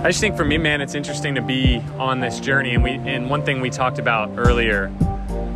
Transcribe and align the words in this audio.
I 0.00 0.04
just 0.04 0.20
think 0.22 0.34
for 0.34 0.46
me, 0.46 0.56
man, 0.56 0.80
it's 0.80 0.94
interesting 0.94 1.34
to 1.34 1.42
be 1.42 1.76
on 1.98 2.20
this 2.20 2.40
journey. 2.40 2.74
And 2.74 2.82
we 2.82 2.92
and 2.92 3.28
one 3.28 3.44
thing 3.44 3.60
we 3.60 3.68
talked 3.68 3.98
about 3.98 4.30
earlier 4.38 4.90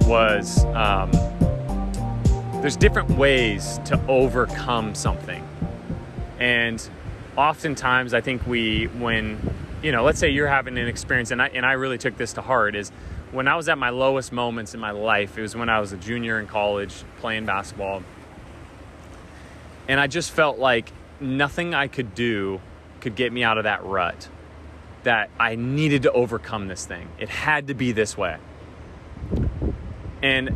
was 0.03 0.67
um, 0.67 1.11
there's 2.61 2.77
different 2.77 3.12
ways 3.12 3.80
to 3.87 3.99
overcome 4.07 4.94
something, 4.94 5.43
and 6.38 6.87
oftentimes 7.38 8.12
I 8.12 8.21
think 8.21 8.47
we 8.47 8.85
when 8.85 9.38
you 9.83 9.93
know, 9.93 10.04
let's 10.04 10.19
say 10.19 10.29
you're 10.29 10.47
having 10.47 10.76
an 10.76 10.88
experience, 10.88 11.31
and 11.31 11.40
I 11.40 11.47
and 11.47 11.65
I 11.65 11.72
really 11.72 11.97
took 11.97 12.19
this 12.19 12.35
to 12.35 12.42
heart 12.42 12.76
is 12.76 12.90
when 13.33 13.49
I 13.49 13.56
was 13.56 13.71
at 13.71 13.79
my 13.79 13.88
lowest 13.88 14.31
moments 14.31 14.74
in 14.74 14.79
my 14.79 14.90
life. 14.90 15.38
It 15.38 15.40
was 15.40 15.56
when 15.56 15.71
I 15.71 15.81
was 15.81 15.92
a 15.92 15.97
junior 15.97 16.38
in 16.38 16.47
college 16.48 16.92
playing 17.19 17.47
basketball, 17.47 18.02
and 19.88 19.98
I 19.98 20.06
just 20.06 20.33
felt 20.33 20.59
like 20.59 20.92
nothing 21.19 21.75
I 21.75 21.89
could 21.89 22.15
do 22.15 22.61
could 23.01 23.17
get 23.17 23.33
me 23.33 23.42
out 23.42 23.56
of 23.56 23.65
that 23.65 23.83
rut 23.84 24.29
that 25.05 25.31
I 25.39 25.55
needed 25.55 26.03
to 26.03 26.13
overcome 26.13 26.69
this 26.69 26.85
thing. 26.85 27.09
It 27.19 27.29
had 27.29 27.69
to 27.69 27.75
be 27.75 27.93
this 27.93 28.17
way. 28.17 28.39
And 30.23 30.51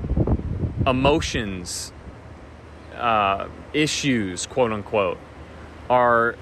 emotions, 0.86 1.92
uh, 2.94 3.48
issues, 3.72 4.46
quote 4.46 4.72
unquote, 4.72 5.18
are 5.88 6.36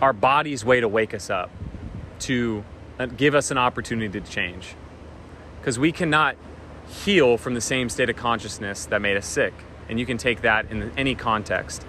our 0.00 0.12
body's 0.12 0.64
way 0.64 0.80
to 0.80 0.88
wake 0.88 1.14
us 1.14 1.30
up, 1.30 1.50
to 2.20 2.64
uh, 2.98 3.06
give 3.06 3.34
us 3.34 3.50
an 3.50 3.58
opportunity 3.58 4.20
to 4.20 4.26
change. 4.26 4.74
Because 5.60 5.78
we 5.78 5.92
cannot 5.92 6.36
heal 6.88 7.36
from 7.36 7.54
the 7.54 7.60
same 7.60 7.88
state 7.88 8.08
of 8.08 8.16
consciousness 8.16 8.86
that 8.86 9.00
made 9.00 9.16
us 9.16 9.26
sick. 9.26 9.52
And 9.88 10.00
you 10.00 10.06
can 10.06 10.16
take 10.16 10.40
that 10.42 10.70
in 10.70 10.90
any 10.96 11.14
context. 11.14 11.84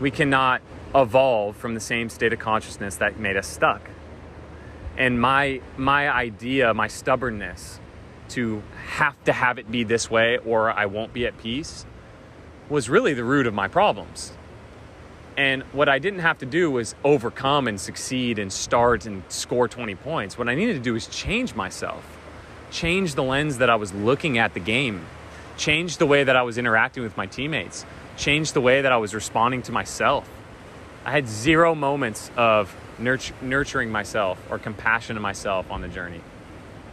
We 0.00 0.10
cannot 0.10 0.60
evolve 0.94 1.56
from 1.56 1.74
the 1.74 1.80
same 1.80 2.10
state 2.10 2.32
of 2.32 2.38
consciousness 2.38 2.96
that 2.96 3.18
made 3.18 3.36
us 3.36 3.46
stuck 3.46 3.88
and 5.00 5.18
my 5.18 5.62
my 5.78 6.10
idea 6.10 6.74
my 6.74 6.86
stubbornness 6.86 7.80
to 8.28 8.62
have 8.86 9.16
to 9.24 9.32
have 9.32 9.58
it 9.58 9.68
be 9.68 9.82
this 9.82 10.10
way 10.10 10.36
or 10.44 10.70
I 10.70 10.86
won't 10.86 11.12
be 11.14 11.26
at 11.26 11.36
peace 11.38 11.86
was 12.68 12.88
really 12.88 13.14
the 13.14 13.24
root 13.24 13.46
of 13.48 13.54
my 13.54 13.66
problems. 13.66 14.32
And 15.36 15.62
what 15.72 15.88
I 15.88 15.98
didn't 15.98 16.20
have 16.20 16.38
to 16.38 16.46
do 16.46 16.70
was 16.70 16.94
overcome 17.02 17.66
and 17.66 17.80
succeed 17.80 18.38
and 18.38 18.52
start 18.52 19.06
and 19.06 19.22
score 19.28 19.66
20 19.66 19.94
points. 19.96 20.36
What 20.36 20.48
I 20.48 20.54
needed 20.54 20.74
to 20.74 20.80
do 20.80 20.92
was 20.92 21.06
change 21.06 21.54
myself, 21.54 22.04
change 22.70 23.14
the 23.14 23.22
lens 23.22 23.58
that 23.58 23.70
I 23.70 23.76
was 23.76 23.92
looking 23.94 24.36
at 24.36 24.52
the 24.52 24.60
game, 24.60 25.06
change 25.56 25.96
the 25.96 26.06
way 26.06 26.22
that 26.24 26.36
I 26.36 26.42
was 26.42 26.58
interacting 26.58 27.02
with 27.02 27.16
my 27.16 27.26
teammates, 27.26 27.86
change 28.16 28.52
the 28.52 28.60
way 28.60 28.82
that 28.82 28.92
I 28.92 28.98
was 28.98 29.14
responding 29.14 29.62
to 29.62 29.72
myself. 29.72 30.28
I 31.06 31.10
had 31.10 31.26
zero 31.26 31.74
moments 31.74 32.30
of 32.36 32.76
nurturing 33.00 33.90
myself 33.90 34.38
or 34.50 34.58
compassion 34.58 35.16
to 35.16 35.20
myself 35.20 35.70
on 35.70 35.80
the 35.80 35.88
journey. 35.88 36.20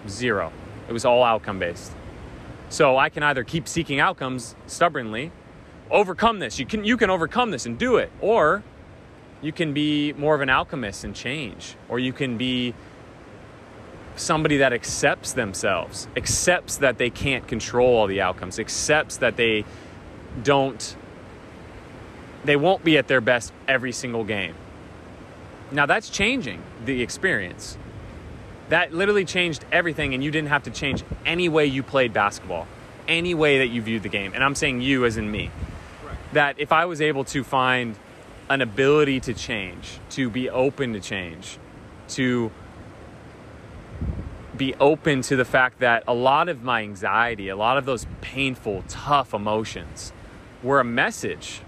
Zero. 0.07 0.51
It 0.87 0.93
was 0.93 1.05
all 1.05 1.23
outcome 1.23 1.59
based. 1.59 1.91
So 2.69 2.97
I 2.97 3.09
can 3.09 3.23
either 3.23 3.43
keep 3.43 3.67
seeking 3.67 3.99
outcomes 3.99 4.55
stubbornly, 4.65 5.31
overcome 5.89 6.39
this. 6.39 6.59
You 6.59 6.65
can 6.65 6.83
you 6.83 6.97
can 6.97 7.09
overcome 7.09 7.51
this 7.51 7.65
and 7.65 7.77
do 7.77 7.97
it, 7.97 8.11
or 8.21 8.63
you 9.41 9.51
can 9.51 9.73
be 9.73 10.13
more 10.13 10.35
of 10.35 10.41
an 10.41 10.49
alchemist 10.49 11.03
and 11.03 11.15
change, 11.15 11.75
or 11.89 11.99
you 11.99 12.11
can 12.11 12.37
be 12.37 12.73
somebody 14.15 14.57
that 14.57 14.73
accepts 14.73 15.33
themselves, 15.33 16.07
accepts 16.17 16.77
that 16.77 16.97
they 16.97 17.09
can't 17.09 17.47
control 17.47 17.95
all 17.95 18.07
the 18.07 18.21
outcomes, 18.21 18.59
accepts 18.59 19.17
that 19.17 19.37
they 19.37 19.63
don't 20.43 20.95
they 22.43 22.55
won't 22.55 22.83
be 22.83 22.97
at 22.97 23.07
their 23.07 23.21
best 23.21 23.53
every 23.67 23.91
single 23.91 24.23
game. 24.23 24.55
Now 25.71 25.85
that's 25.85 26.09
changing 26.09 26.61
the 26.85 27.01
experience. 27.01 27.77
That 28.69 28.93
literally 28.93 29.25
changed 29.25 29.65
everything, 29.71 30.13
and 30.13 30.23
you 30.23 30.31
didn't 30.31 30.49
have 30.49 30.63
to 30.63 30.71
change 30.71 31.03
any 31.25 31.47
way 31.47 31.65
you 31.65 31.83
played 31.83 32.13
basketball, 32.13 32.67
any 33.07 33.33
way 33.33 33.59
that 33.59 33.67
you 33.67 33.81
viewed 33.81 34.03
the 34.03 34.09
game. 34.09 34.33
And 34.33 34.43
I'm 34.43 34.55
saying 34.55 34.81
you 34.81 35.05
as 35.05 35.17
in 35.17 35.31
me. 35.31 35.51
Right. 36.05 36.17
That 36.33 36.59
if 36.59 36.71
I 36.71 36.85
was 36.85 37.01
able 37.01 37.23
to 37.25 37.43
find 37.43 37.95
an 38.49 38.61
ability 38.61 39.21
to 39.21 39.33
change, 39.33 39.99
to 40.11 40.29
be 40.29 40.49
open 40.49 40.93
to 40.93 40.99
change, 40.99 41.57
to 42.09 42.51
be 44.55 44.73
open 44.75 45.21
to 45.21 45.35
the 45.35 45.45
fact 45.45 45.79
that 45.79 46.03
a 46.07 46.13
lot 46.13 46.49
of 46.49 46.63
my 46.63 46.81
anxiety, 46.81 47.49
a 47.49 47.55
lot 47.55 47.77
of 47.77 47.85
those 47.85 48.07
painful, 48.21 48.83
tough 48.87 49.33
emotions 49.33 50.11
were 50.63 50.79
a 50.79 50.85
message 50.85 51.61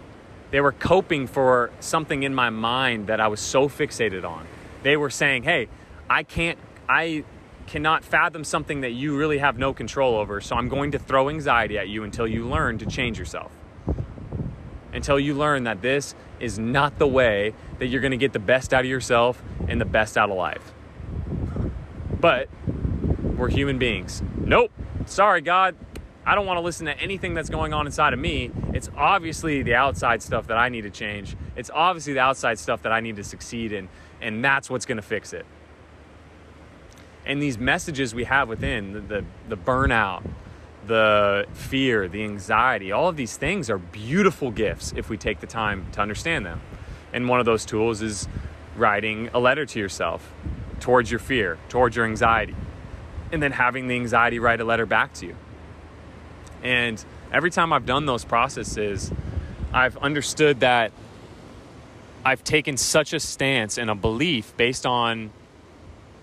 they 0.51 0.61
were 0.61 0.71
coping 0.71 1.27
for 1.27 1.71
something 1.79 2.23
in 2.23 2.33
my 2.33 2.49
mind 2.49 3.07
that 3.07 3.19
I 3.19 3.27
was 3.27 3.39
so 3.39 3.69
fixated 3.69 4.23
on. 4.27 4.47
They 4.83 4.97
were 4.97 5.09
saying, 5.09 5.43
"Hey, 5.43 5.67
I 6.09 6.23
can't 6.23 6.57
I 6.87 7.23
cannot 7.67 8.03
fathom 8.03 8.43
something 8.43 8.81
that 8.81 8.91
you 8.91 9.15
really 9.15 9.37
have 9.37 9.59
no 9.59 9.73
control 9.73 10.15
over, 10.15 10.41
so 10.41 10.55
I'm 10.55 10.69
going 10.69 10.91
to 10.91 10.99
throw 10.99 11.29
anxiety 11.29 11.77
at 11.77 11.87
you 11.87 12.03
until 12.03 12.27
you 12.27 12.45
learn 12.45 12.77
to 12.79 12.85
change 12.85 13.19
yourself." 13.19 13.51
Until 14.91 15.19
you 15.19 15.35
learn 15.35 15.65
that 15.65 15.83
this 15.83 16.15
is 16.39 16.57
not 16.57 16.97
the 16.97 17.07
way 17.07 17.53
that 17.77 17.87
you're 17.87 18.01
going 18.01 18.11
to 18.11 18.17
get 18.17 18.33
the 18.33 18.39
best 18.39 18.73
out 18.73 18.85
of 18.85 18.89
yourself 18.89 19.43
and 19.67 19.79
the 19.79 19.85
best 19.85 20.17
out 20.17 20.31
of 20.31 20.35
life. 20.35 20.73
But 22.19 22.49
we're 23.37 23.49
human 23.49 23.77
beings. 23.77 24.23
Nope. 24.37 24.71
Sorry, 25.05 25.41
God. 25.41 25.75
I 26.25 26.35
don't 26.35 26.45
want 26.45 26.57
to 26.57 26.61
listen 26.61 26.85
to 26.85 26.97
anything 26.99 27.33
that's 27.33 27.49
going 27.49 27.73
on 27.73 27.85
inside 27.85 28.13
of 28.13 28.19
me. 28.19 28.51
It's 28.73 28.89
obviously 28.95 29.63
the 29.63 29.75
outside 29.75 30.21
stuff 30.21 30.47
that 30.47 30.57
I 30.57 30.69
need 30.69 30.81
to 30.81 30.89
change. 30.89 31.35
It's 31.55 31.71
obviously 31.73 32.13
the 32.13 32.19
outside 32.19 32.59
stuff 32.59 32.83
that 32.83 32.91
I 32.91 32.99
need 32.99 33.15
to 33.15 33.23
succeed 33.23 33.71
in, 33.71 33.89
and 34.21 34.43
that's 34.43 34.69
what's 34.69 34.85
going 34.85 34.97
to 34.97 35.01
fix 35.01 35.33
it. 35.33 35.45
And 37.25 37.41
these 37.41 37.57
messages 37.57 38.13
we 38.13 38.25
have 38.25 38.49
within 38.49 38.93
the, 38.93 38.99
the, 38.99 39.25
the 39.49 39.57
burnout, 39.57 40.27
the 40.85 41.45
fear, 41.53 42.07
the 42.07 42.23
anxiety, 42.23 42.91
all 42.91 43.07
of 43.07 43.15
these 43.15 43.37
things 43.37 43.69
are 43.69 43.77
beautiful 43.77 44.51
gifts 44.51 44.93
if 44.95 45.09
we 45.09 45.17
take 45.17 45.39
the 45.39 45.47
time 45.47 45.87
to 45.93 46.01
understand 46.01 46.45
them. 46.45 46.61
And 47.13 47.27
one 47.27 47.39
of 47.39 47.45
those 47.45 47.65
tools 47.65 48.01
is 48.01 48.27
writing 48.75 49.29
a 49.33 49.39
letter 49.39 49.65
to 49.65 49.79
yourself 49.79 50.33
towards 50.79 51.11
your 51.11 51.19
fear, 51.19 51.57
towards 51.69 51.95
your 51.95 52.05
anxiety, 52.05 52.55
and 53.31 53.43
then 53.43 53.51
having 53.51 53.87
the 53.87 53.95
anxiety 53.95 54.39
write 54.39 54.61
a 54.61 54.63
letter 54.63 54.85
back 54.85 55.13
to 55.13 55.27
you. 55.27 55.35
And 56.63 57.03
every 57.31 57.51
time 57.51 57.73
I've 57.73 57.85
done 57.85 58.05
those 58.05 58.25
processes, 58.25 59.11
I've 59.73 59.97
understood 59.97 60.61
that 60.61 60.91
I've 62.25 62.43
taken 62.43 62.77
such 62.77 63.13
a 63.13 63.19
stance 63.19 63.77
and 63.77 63.89
a 63.89 63.95
belief 63.95 64.55
based 64.57 64.85
on 64.85 65.31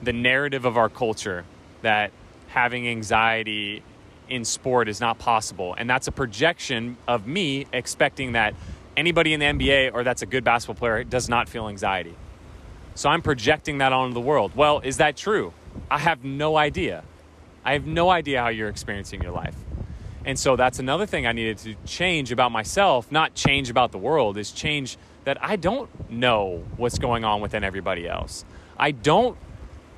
the 0.02 0.12
narrative 0.12 0.64
of 0.64 0.76
our 0.76 0.88
culture 0.88 1.44
that 1.82 2.10
having 2.48 2.86
anxiety 2.86 3.82
in 4.28 4.44
sport 4.44 4.88
is 4.88 5.00
not 5.00 5.18
possible. 5.18 5.74
And 5.78 5.88
that's 5.88 6.08
a 6.08 6.12
projection 6.12 6.96
of 7.08 7.26
me 7.26 7.66
expecting 7.72 8.32
that 8.32 8.54
anybody 8.96 9.32
in 9.32 9.40
the 9.40 9.46
NBA 9.46 9.94
or 9.94 10.04
that's 10.04 10.22
a 10.22 10.26
good 10.26 10.44
basketball 10.44 10.78
player 10.78 11.04
does 11.04 11.28
not 11.28 11.48
feel 11.48 11.68
anxiety. 11.68 12.14
So 12.94 13.08
I'm 13.08 13.22
projecting 13.22 13.78
that 13.78 13.92
onto 13.92 14.14
the 14.14 14.20
world. 14.20 14.52
Well, 14.56 14.80
is 14.80 14.96
that 14.98 15.16
true? 15.16 15.52
I 15.90 15.98
have 15.98 16.24
no 16.24 16.56
idea. 16.56 17.04
I 17.64 17.74
have 17.74 17.86
no 17.86 18.10
idea 18.10 18.40
how 18.40 18.48
you're 18.48 18.68
experiencing 18.68 19.22
your 19.22 19.32
life. 19.32 19.56
And 20.26 20.36
so 20.36 20.56
that's 20.56 20.80
another 20.80 21.06
thing 21.06 21.24
I 21.24 21.30
needed 21.30 21.58
to 21.58 21.76
change 21.86 22.32
about 22.32 22.50
myself, 22.50 23.12
not 23.12 23.34
change 23.34 23.70
about 23.70 23.92
the 23.92 23.98
world, 23.98 24.36
is 24.36 24.50
change 24.50 24.98
that 25.22 25.38
I 25.42 25.54
don't 25.54 25.88
know 26.10 26.64
what's 26.76 26.98
going 26.98 27.24
on 27.24 27.40
within 27.40 27.62
everybody 27.62 28.08
else. 28.08 28.44
I 28.76 28.90
don't, 28.90 29.38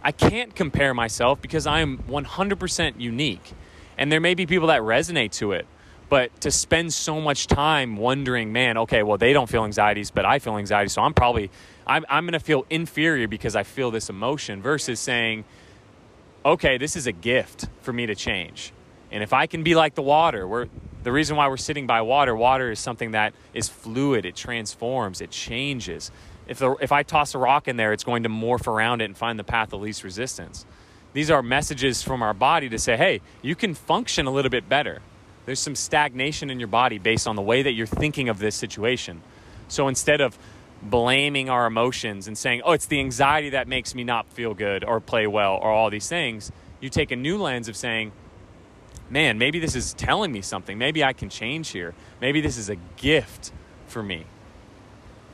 I 0.02 0.12
can't 0.12 0.54
compare 0.54 0.92
myself 0.92 1.40
because 1.40 1.66
I 1.66 1.80
am 1.80 1.96
100% 2.06 3.00
unique. 3.00 3.52
And 3.96 4.12
there 4.12 4.20
may 4.20 4.34
be 4.34 4.44
people 4.44 4.68
that 4.68 4.82
resonate 4.82 5.32
to 5.32 5.52
it, 5.52 5.66
but 6.10 6.38
to 6.42 6.50
spend 6.50 6.92
so 6.92 7.22
much 7.22 7.46
time 7.46 7.96
wondering, 7.96 8.52
man, 8.52 8.76
okay, 8.76 9.02
well, 9.02 9.16
they 9.16 9.32
don't 9.32 9.48
feel 9.48 9.64
anxieties, 9.64 10.10
but 10.10 10.26
I 10.26 10.40
feel 10.40 10.58
anxiety. 10.58 10.90
So 10.90 11.00
I'm 11.00 11.14
probably, 11.14 11.50
I'm, 11.86 12.04
I'm 12.10 12.24
going 12.24 12.34
to 12.34 12.40
feel 12.40 12.66
inferior 12.68 13.28
because 13.28 13.56
I 13.56 13.62
feel 13.62 13.90
this 13.90 14.10
emotion 14.10 14.60
versus 14.60 15.00
saying, 15.00 15.46
okay, 16.44 16.76
this 16.76 16.96
is 16.96 17.06
a 17.06 17.12
gift 17.12 17.68
for 17.80 17.94
me 17.94 18.04
to 18.04 18.14
change 18.14 18.72
and 19.10 19.22
if 19.22 19.32
I 19.32 19.46
can 19.46 19.62
be 19.62 19.74
like 19.74 19.94
the 19.94 20.02
water, 20.02 20.46
we're, 20.46 20.68
the 21.02 21.12
reason 21.12 21.36
why 21.36 21.48
we're 21.48 21.56
sitting 21.56 21.86
by 21.86 22.02
water, 22.02 22.34
water 22.36 22.70
is 22.70 22.78
something 22.78 23.12
that 23.12 23.32
is 23.54 23.68
fluid, 23.68 24.24
it 24.24 24.36
transforms, 24.36 25.20
it 25.20 25.30
changes. 25.30 26.10
If, 26.46 26.58
the, 26.58 26.72
if 26.80 26.92
I 26.92 27.02
toss 27.02 27.34
a 27.34 27.38
rock 27.38 27.68
in 27.68 27.76
there, 27.76 27.92
it's 27.92 28.04
going 28.04 28.24
to 28.24 28.28
morph 28.28 28.66
around 28.66 29.00
it 29.00 29.06
and 29.06 29.16
find 29.16 29.38
the 29.38 29.44
path 29.44 29.72
of 29.72 29.80
least 29.80 30.04
resistance. 30.04 30.66
These 31.12 31.30
are 31.30 31.42
messages 31.42 32.02
from 32.02 32.22
our 32.22 32.34
body 32.34 32.68
to 32.68 32.78
say, 32.78 32.96
hey, 32.96 33.20
you 33.42 33.54
can 33.54 33.74
function 33.74 34.26
a 34.26 34.30
little 34.30 34.50
bit 34.50 34.68
better. 34.68 35.00
There's 35.46 35.60
some 35.60 35.74
stagnation 35.74 36.50
in 36.50 36.58
your 36.58 36.68
body 36.68 36.98
based 36.98 37.26
on 37.26 37.36
the 37.36 37.42
way 37.42 37.62
that 37.62 37.72
you're 37.72 37.86
thinking 37.86 38.28
of 38.28 38.38
this 38.38 38.54
situation. 38.54 39.22
So 39.68 39.88
instead 39.88 40.20
of 40.20 40.38
blaming 40.82 41.48
our 41.48 41.66
emotions 41.66 42.28
and 42.28 42.36
saying, 42.36 42.62
oh, 42.64 42.72
it's 42.72 42.86
the 42.86 43.00
anxiety 43.00 43.50
that 43.50 43.66
makes 43.66 43.94
me 43.94 44.04
not 44.04 44.26
feel 44.28 44.54
good 44.54 44.84
or 44.84 45.00
play 45.00 45.26
well 45.26 45.54
or 45.54 45.70
all 45.70 45.90
these 45.90 46.08
things, 46.08 46.52
you 46.80 46.90
take 46.90 47.10
a 47.10 47.16
new 47.16 47.38
lens 47.38 47.68
of 47.68 47.76
saying, 47.76 48.12
man, 49.10 49.38
maybe 49.38 49.58
this 49.58 49.74
is 49.74 49.94
telling 49.94 50.32
me 50.32 50.42
something. 50.42 50.78
Maybe 50.78 51.02
I 51.02 51.12
can 51.12 51.28
change 51.28 51.70
here. 51.70 51.94
Maybe 52.20 52.40
this 52.40 52.56
is 52.56 52.68
a 52.68 52.76
gift 52.96 53.52
for 53.86 54.02
me. 54.02 54.26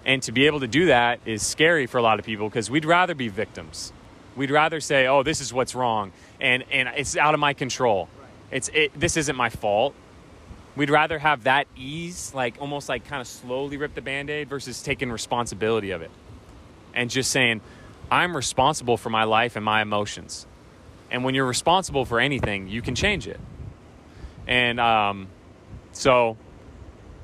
And 0.04 0.22
to 0.24 0.32
be 0.32 0.46
able 0.46 0.60
to 0.60 0.68
do 0.68 0.86
that 0.86 1.20
is 1.24 1.42
scary 1.42 1.86
for 1.86 1.98
a 1.98 2.02
lot 2.02 2.18
of 2.18 2.24
people 2.24 2.48
because 2.48 2.70
we'd 2.70 2.84
rather 2.84 3.14
be 3.14 3.28
victims. 3.28 3.92
We'd 4.36 4.50
rather 4.50 4.80
say, 4.80 5.06
"Oh, 5.06 5.22
this 5.22 5.40
is 5.40 5.52
what's 5.52 5.74
wrong," 5.74 6.12
and 6.40 6.64
and 6.70 6.88
it's 6.96 7.16
out 7.16 7.34
of 7.34 7.40
my 7.40 7.54
control. 7.54 8.08
It's 8.50 8.68
it, 8.74 8.98
this 8.98 9.16
isn't 9.16 9.36
my 9.36 9.48
fault. 9.48 9.94
We'd 10.76 10.90
rather 10.90 11.18
have 11.18 11.44
that 11.44 11.68
ease, 11.76 12.34
like 12.34 12.56
almost 12.60 12.88
like 12.88 13.06
kind 13.06 13.20
of 13.20 13.28
slowly 13.28 13.76
rip 13.76 13.94
the 13.94 14.00
band-aid 14.00 14.48
versus 14.48 14.82
taking 14.82 15.10
responsibility 15.10 15.92
of 15.92 16.02
it. 16.02 16.10
And 16.92 17.10
just 17.10 17.30
saying, 17.30 17.60
I'm 18.10 18.36
responsible 18.36 18.96
for 18.96 19.08
my 19.08 19.24
life 19.24 19.54
and 19.54 19.64
my 19.64 19.82
emotions. 19.82 20.46
And 21.10 21.22
when 21.22 21.34
you're 21.34 21.46
responsible 21.46 22.04
for 22.04 22.18
anything, 22.18 22.66
you 22.68 22.82
can 22.82 22.96
change 22.96 23.28
it. 23.28 23.38
And 24.46 24.80
um, 24.80 25.28
so 25.92 26.36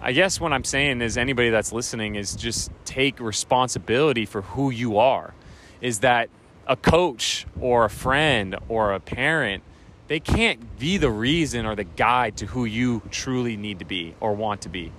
I 0.01 0.13
guess 0.13 0.41
what 0.41 0.53
I'm 0.53 0.65
saying 0.65 1.03
is 1.03 1.17
anybody 1.17 1.51
that's 1.51 1.73
listening 1.73 2.15
is 2.15 2.35
just 2.35 2.71
take 2.85 3.21
responsibility 3.21 4.27
for 4.27 4.43
who 4.43 4.71
you 4.71 4.99
are. 4.99 5.35
Is 5.81 6.01
that 6.01 6.31
a 6.67 6.77
coach 6.77 7.47
or 7.61 7.85
a 7.85 7.91
friend 7.91 8.57
or 8.69 8.93
a 8.93 9.01
parent 9.01 9.63
they 10.11 10.19
can't 10.19 10.77
be 10.77 10.97
the 10.97 11.09
reason 11.09 11.67
or 11.67 11.77
the 11.77 11.85
guide 11.85 12.39
to 12.39 12.47
who 12.47 12.65
you 12.65 13.01
truly 13.13 13.57
need 13.57 13.79
to 13.79 13.85
be 13.85 14.13
or 14.19 14.33
want 14.33 14.63
to 14.63 14.69
be 14.69 14.91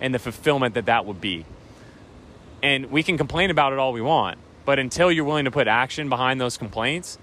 and 0.00 0.14
the 0.14 0.18
fulfillment 0.20 0.74
that 0.74 0.86
that 0.86 1.06
would 1.06 1.20
be. 1.20 1.44
And 2.62 2.88
we 2.92 3.02
can 3.02 3.18
complain 3.18 3.50
about 3.50 3.72
it 3.72 3.80
all 3.80 3.92
we 3.92 4.00
want, 4.00 4.38
but 4.64 4.78
until 4.78 5.10
you're 5.10 5.24
willing 5.24 5.46
to 5.46 5.50
put 5.50 5.66
action 5.66 6.08
behind 6.08 6.40
those 6.40 6.56
complaints, 6.56 7.18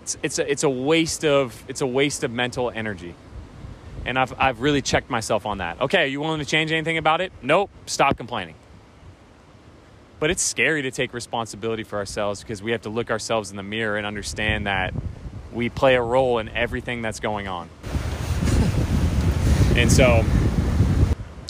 it's, 0.00 0.16
it's, 0.22 0.38
a, 0.38 0.50
it's 0.50 0.62
a 0.62 0.70
waste 0.70 1.22
of 1.26 1.62
it's 1.68 1.82
a 1.82 1.86
waste 1.86 2.24
of 2.24 2.30
mental 2.30 2.70
energy. 2.70 3.14
And 4.06 4.18
I've, 4.18 4.34
I've 4.38 4.60
really 4.60 4.82
checked 4.82 5.08
myself 5.08 5.46
on 5.46 5.58
that. 5.58 5.80
Okay, 5.80 6.08
you 6.08 6.20
willing 6.20 6.40
to 6.40 6.44
change 6.44 6.72
anything 6.72 6.98
about 6.98 7.20
it? 7.20 7.32
Nope, 7.42 7.70
stop 7.86 8.16
complaining. 8.16 8.54
But 10.20 10.30
it's 10.30 10.42
scary 10.42 10.82
to 10.82 10.90
take 10.90 11.12
responsibility 11.12 11.82
for 11.82 11.98
ourselves 11.98 12.40
because 12.40 12.62
we 12.62 12.72
have 12.72 12.82
to 12.82 12.88
look 12.88 13.10
ourselves 13.10 13.50
in 13.50 13.56
the 13.56 13.62
mirror 13.62 13.96
and 13.96 14.06
understand 14.06 14.66
that 14.66 14.94
we 15.52 15.68
play 15.68 15.94
a 15.94 16.02
role 16.02 16.38
in 16.38 16.48
everything 16.48 17.02
that's 17.02 17.20
going 17.20 17.48
on. 17.48 17.68
and 19.76 19.90
so, 19.90 20.24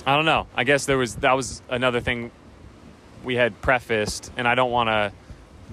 I 0.06 0.16
don't 0.16 0.24
know. 0.24 0.46
I 0.54 0.64
guess 0.64 0.86
there 0.86 0.98
was 0.98 1.16
that 1.16 1.32
was 1.32 1.62
another 1.68 2.00
thing 2.00 2.30
we 3.24 3.36
had 3.36 3.60
prefaced, 3.62 4.30
and 4.36 4.46
I 4.46 4.54
don't 4.54 4.70
want 4.70 4.88
to 4.88 5.12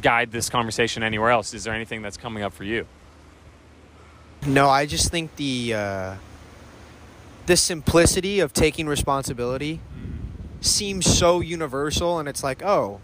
guide 0.01 0.31
this 0.31 0.49
conversation 0.49 1.03
anywhere 1.03 1.29
else. 1.29 1.53
Is 1.53 1.65
there 1.65 1.73
anything 1.73 2.01
that's 2.01 2.17
coming 2.17 2.43
up 2.43 2.53
for 2.53 2.63
you? 2.63 2.87
No, 4.45 4.69
I 4.69 4.85
just 4.85 5.11
think 5.11 5.35
the 5.35 5.73
uh, 5.75 6.15
the 7.45 7.57
simplicity 7.57 8.39
of 8.39 8.53
taking 8.53 8.88
responsibility 8.88 9.79
seems 10.61 11.05
so 11.05 11.39
universal, 11.39 12.19
and 12.19 12.29
it's 12.29 12.43
like, 12.43 12.63
oh, 12.63 12.99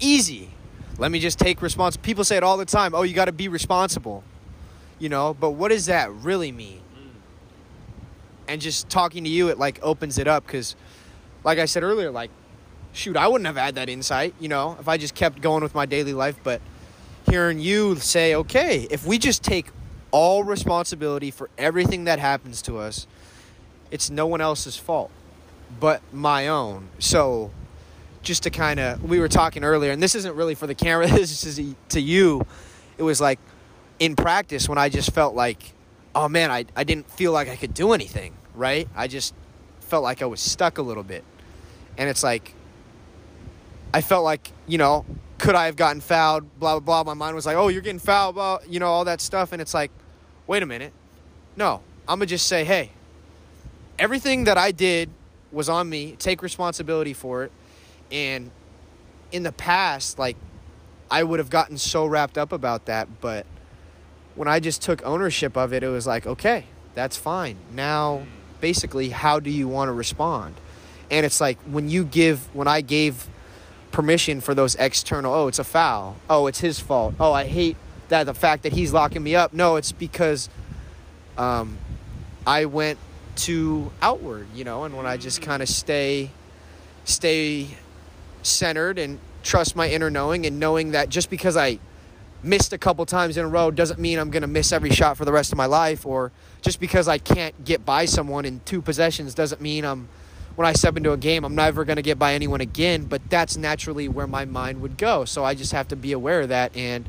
easy. 0.00 0.50
Let 0.98 1.10
me 1.10 1.20
just 1.20 1.38
take 1.38 1.60
respons. 1.60 2.00
People 2.00 2.24
say 2.24 2.36
it 2.36 2.42
all 2.42 2.56
the 2.56 2.64
time. 2.64 2.94
Oh, 2.94 3.02
you 3.02 3.14
got 3.14 3.26
to 3.26 3.32
be 3.32 3.48
responsible 3.48 4.24
you 4.98 5.08
know 5.08 5.34
but 5.34 5.50
what 5.50 5.68
does 5.68 5.86
that 5.86 6.12
really 6.12 6.52
mean 6.52 6.80
and 8.46 8.60
just 8.60 8.88
talking 8.88 9.24
to 9.24 9.30
you 9.30 9.48
it 9.48 9.58
like 9.58 9.78
opens 9.82 10.18
it 10.18 10.26
up 10.26 10.44
because 10.46 10.74
like 11.44 11.58
i 11.58 11.64
said 11.64 11.82
earlier 11.82 12.10
like 12.10 12.30
shoot 12.92 13.16
i 13.16 13.28
wouldn't 13.28 13.46
have 13.46 13.56
had 13.56 13.74
that 13.74 13.88
insight 13.88 14.34
you 14.40 14.48
know 14.48 14.76
if 14.80 14.88
i 14.88 14.96
just 14.96 15.14
kept 15.14 15.40
going 15.40 15.62
with 15.62 15.74
my 15.74 15.86
daily 15.86 16.14
life 16.14 16.36
but 16.42 16.60
hearing 17.28 17.58
you 17.58 17.96
say 17.96 18.34
okay 18.34 18.86
if 18.90 19.06
we 19.06 19.18
just 19.18 19.42
take 19.42 19.70
all 20.10 20.42
responsibility 20.42 21.30
for 21.30 21.50
everything 21.58 22.04
that 22.04 22.18
happens 22.18 22.62
to 22.62 22.78
us 22.78 23.06
it's 23.90 24.10
no 24.10 24.26
one 24.26 24.40
else's 24.40 24.76
fault 24.76 25.10
but 25.80 26.00
my 26.12 26.48
own 26.48 26.88
so 26.98 27.50
just 28.22 28.42
to 28.42 28.50
kind 28.50 28.80
of 28.80 29.02
we 29.02 29.18
were 29.18 29.28
talking 29.28 29.64
earlier 29.64 29.92
and 29.92 30.02
this 30.02 30.14
isn't 30.14 30.34
really 30.34 30.54
for 30.54 30.66
the 30.66 30.74
camera 30.74 31.06
this 31.08 31.44
is 31.44 31.74
to 31.88 32.00
you 32.00 32.44
it 32.98 33.02
was 33.02 33.20
like 33.20 33.38
in 33.98 34.16
practice 34.16 34.68
when 34.68 34.78
I 34.78 34.88
just 34.88 35.12
felt 35.12 35.34
like, 35.34 35.72
oh 36.14 36.28
man, 36.28 36.50
I, 36.50 36.66
I 36.76 36.84
didn't 36.84 37.10
feel 37.10 37.32
like 37.32 37.48
I 37.48 37.56
could 37.56 37.74
do 37.74 37.92
anything, 37.92 38.34
right? 38.54 38.88
I 38.94 39.08
just 39.08 39.34
felt 39.80 40.02
like 40.02 40.22
I 40.22 40.26
was 40.26 40.40
stuck 40.40 40.78
a 40.78 40.82
little 40.82 41.02
bit. 41.02 41.24
And 41.96 42.08
it's 42.08 42.22
like, 42.22 42.54
I 43.92 44.00
felt 44.00 44.24
like, 44.24 44.52
you 44.66 44.78
know, 44.78 45.04
could 45.38 45.54
I 45.54 45.66
have 45.66 45.76
gotten 45.76 46.00
fouled? 46.00 46.58
Blah, 46.58 46.78
blah, 46.80 47.02
blah. 47.02 47.14
My 47.14 47.18
mind 47.18 47.34
was 47.34 47.46
like, 47.46 47.56
oh, 47.56 47.68
you're 47.68 47.82
getting 47.82 47.98
fouled, 47.98 48.36
blah, 48.36 48.58
you 48.68 48.78
know, 48.80 48.86
all 48.86 49.04
that 49.04 49.20
stuff. 49.20 49.52
And 49.52 49.62
it's 49.62 49.74
like, 49.74 49.90
wait 50.46 50.62
a 50.62 50.66
minute. 50.66 50.92
No, 51.56 51.82
I'm 52.06 52.20
to 52.20 52.26
just 52.26 52.46
say, 52.46 52.64
hey, 52.64 52.90
everything 53.98 54.44
that 54.44 54.56
I 54.56 54.70
did 54.70 55.10
was 55.50 55.68
on 55.68 55.88
me. 55.88 56.16
Take 56.18 56.42
responsibility 56.42 57.12
for 57.12 57.44
it. 57.44 57.52
And 58.12 58.50
in 59.32 59.42
the 59.42 59.52
past, 59.52 60.18
like, 60.18 60.36
I 61.10 61.22
would 61.22 61.38
have 61.38 61.50
gotten 61.50 61.78
so 61.78 62.06
wrapped 62.06 62.36
up 62.36 62.52
about 62.52 62.86
that, 62.86 63.08
but 63.20 63.46
when 64.34 64.46
I 64.46 64.60
just 64.60 64.82
took 64.82 65.04
ownership 65.04 65.56
of 65.56 65.72
it, 65.72 65.82
it 65.82 65.88
was 65.88 66.06
like, 66.06 66.26
okay, 66.26 66.64
that's 66.94 67.16
fine. 67.16 67.56
Now, 67.74 68.22
basically, 68.60 69.08
how 69.10 69.40
do 69.40 69.50
you 69.50 69.68
want 69.68 69.88
to 69.88 69.92
respond? 69.92 70.54
And 71.10 71.24
it's 71.24 71.40
like 71.40 71.58
when 71.62 71.88
you 71.88 72.04
give, 72.04 72.54
when 72.54 72.68
I 72.68 72.82
gave 72.82 73.26
permission 73.90 74.40
for 74.40 74.54
those 74.54 74.74
external, 74.76 75.32
oh, 75.32 75.48
it's 75.48 75.58
a 75.58 75.64
foul. 75.64 76.16
Oh, 76.28 76.46
it's 76.46 76.60
his 76.60 76.78
fault. 76.78 77.14
Oh, 77.18 77.32
I 77.32 77.46
hate 77.46 77.76
that 78.10 78.24
the 78.24 78.34
fact 78.34 78.62
that 78.62 78.72
he's 78.72 78.92
locking 78.92 79.22
me 79.22 79.34
up. 79.34 79.52
No, 79.52 79.76
it's 79.76 79.92
because 79.92 80.48
um, 81.38 81.78
I 82.46 82.66
went 82.66 82.98
to 83.38 83.90
outward, 84.02 84.46
you 84.54 84.64
know, 84.64 84.84
and 84.84 84.96
when 84.96 85.06
I 85.06 85.16
just 85.16 85.42
kind 85.42 85.62
of 85.62 85.68
stay, 85.68 86.30
stay 87.04 87.68
centered 88.42 88.98
and 88.98 89.18
trust 89.42 89.76
my 89.76 89.88
inner 89.88 90.10
knowing 90.10 90.46
and 90.46 90.58
knowing 90.58 90.92
that 90.92 91.08
just 91.08 91.30
because 91.30 91.56
I 91.56 91.78
missed 92.42 92.72
a 92.72 92.78
couple 92.78 93.04
times 93.06 93.36
in 93.36 93.44
a 93.44 93.48
row 93.48 93.70
doesn't 93.70 93.98
mean 93.98 94.18
I'm 94.18 94.30
going 94.30 94.42
to 94.42 94.48
miss 94.48 94.72
every 94.72 94.90
shot 94.90 95.16
for 95.16 95.24
the 95.24 95.32
rest 95.32 95.52
of 95.52 95.58
my 95.58 95.66
life 95.66 96.06
or 96.06 96.30
just 96.62 96.80
because 96.80 97.08
I 97.08 97.18
can't 97.18 97.64
get 97.64 97.84
by 97.84 98.04
someone 98.04 98.44
in 98.44 98.60
two 98.64 98.80
possessions 98.80 99.34
doesn't 99.34 99.60
mean 99.60 99.84
I'm 99.84 100.08
when 100.54 100.66
I 100.66 100.72
step 100.72 100.96
into 100.96 101.12
a 101.12 101.16
game 101.16 101.44
I'm 101.44 101.54
never 101.54 101.84
going 101.84 101.96
to 101.96 102.02
get 102.02 102.18
by 102.18 102.34
anyone 102.34 102.60
again 102.60 103.04
but 103.04 103.28
that's 103.28 103.56
naturally 103.56 104.08
where 104.08 104.26
my 104.26 104.44
mind 104.44 104.80
would 104.82 104.96
go. 104.96 105.24
So 105.24 105.44
I 105.44 105.54
just 105.54 105.72
have 105.72 105.88
to 105.88 105.96
be 105.96 106.12
aware 106.12 106.42
of 106.42 106.48
that 106.50 106.76
and 106.76 107.08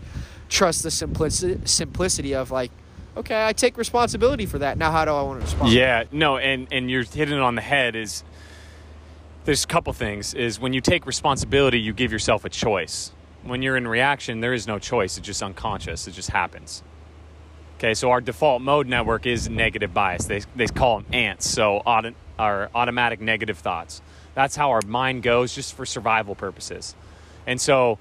trust 0.49 0.81
the 0.81 0.91
simplicity 0.91 1.59
simplicity 1.65 2.33
of 2.33 2.49
like 2.49 2.71
okay 3.17 3.45
I 3.45 3.53
take 3.53 3.77
responsibility 3.77 4.45
for 4.45 4.59
that 4.59 4.77
now 4.77 4.91
how 4.91 5.05
do 5.05 5.11
I 5.11 5.21
want 5.21 5.39
to 5.39 5.45
respond 5.45 5.71
yeah 5.71 6.03
no 6.11 6.37
and 6.37 6.67
and 6.71 6.89
you're 6.89 7.03
hitting 7.03 7.35
it 7.35 7.41
on 7.41 7.55
the 7.55 7.61
head 7.61 7.95
is 7.95 8.23
there's 9.45 9.63
a 9.63 9.67
couple 9.67 9.93
things 9.93 10.33
is 10.33 10.59
when 10.59 10.73
you 10.73 10.81
take 10.81 11.05
responsibility 11.05 11.79
you 11.79 11.93
give 11.93 12.11
yourself 12.11 12.45
a 12.45 12.49
choice 12.49 13.11
when 13.43 13.61
you're 13.61 13.77
in 13.77 13.87
reaction, 13.87 14.41
there 14.41 14.53
is 14.53 14.67
no 14.67 14.79
choice. 14.79 15.17
It's 15.17 15.25
just 15.25 15.41
unconscious. 15.41 16.07
It 16.07 16.11
just 16.11 16.29
happens. 16.29 16.83
Okay, 17.77 17.93
so 17.93 18.11
our 18.11 18.19
default 18.19 18.61
mode 18.61 18.87
network 18.87 19.25
is 19.25 19.49
negative 19.49 19.93
bias. 19.93 20.25
They, 20.25 20.41
they 20.55 20.67
call 20.67 20.99
them 20.99 21.13
ants, 21.13 21.47
so 21.47 21.77
auto, 21.77 22.13
our 22.37 22.69
automatic 22.75 23.21
negative 23.21 23.57
thoughts. 23.57 24.01
That's 24.35 24.55
how 24.55 24.71
our 24.71 24.81
mind 24.85 25.23
goes 25.23 25.55
just 25.55 25.73
for 25.73 25.85
survival 25.85 26.35
purposes. 26.35 26.95
And 27.47 27.59
so 27.59 27.97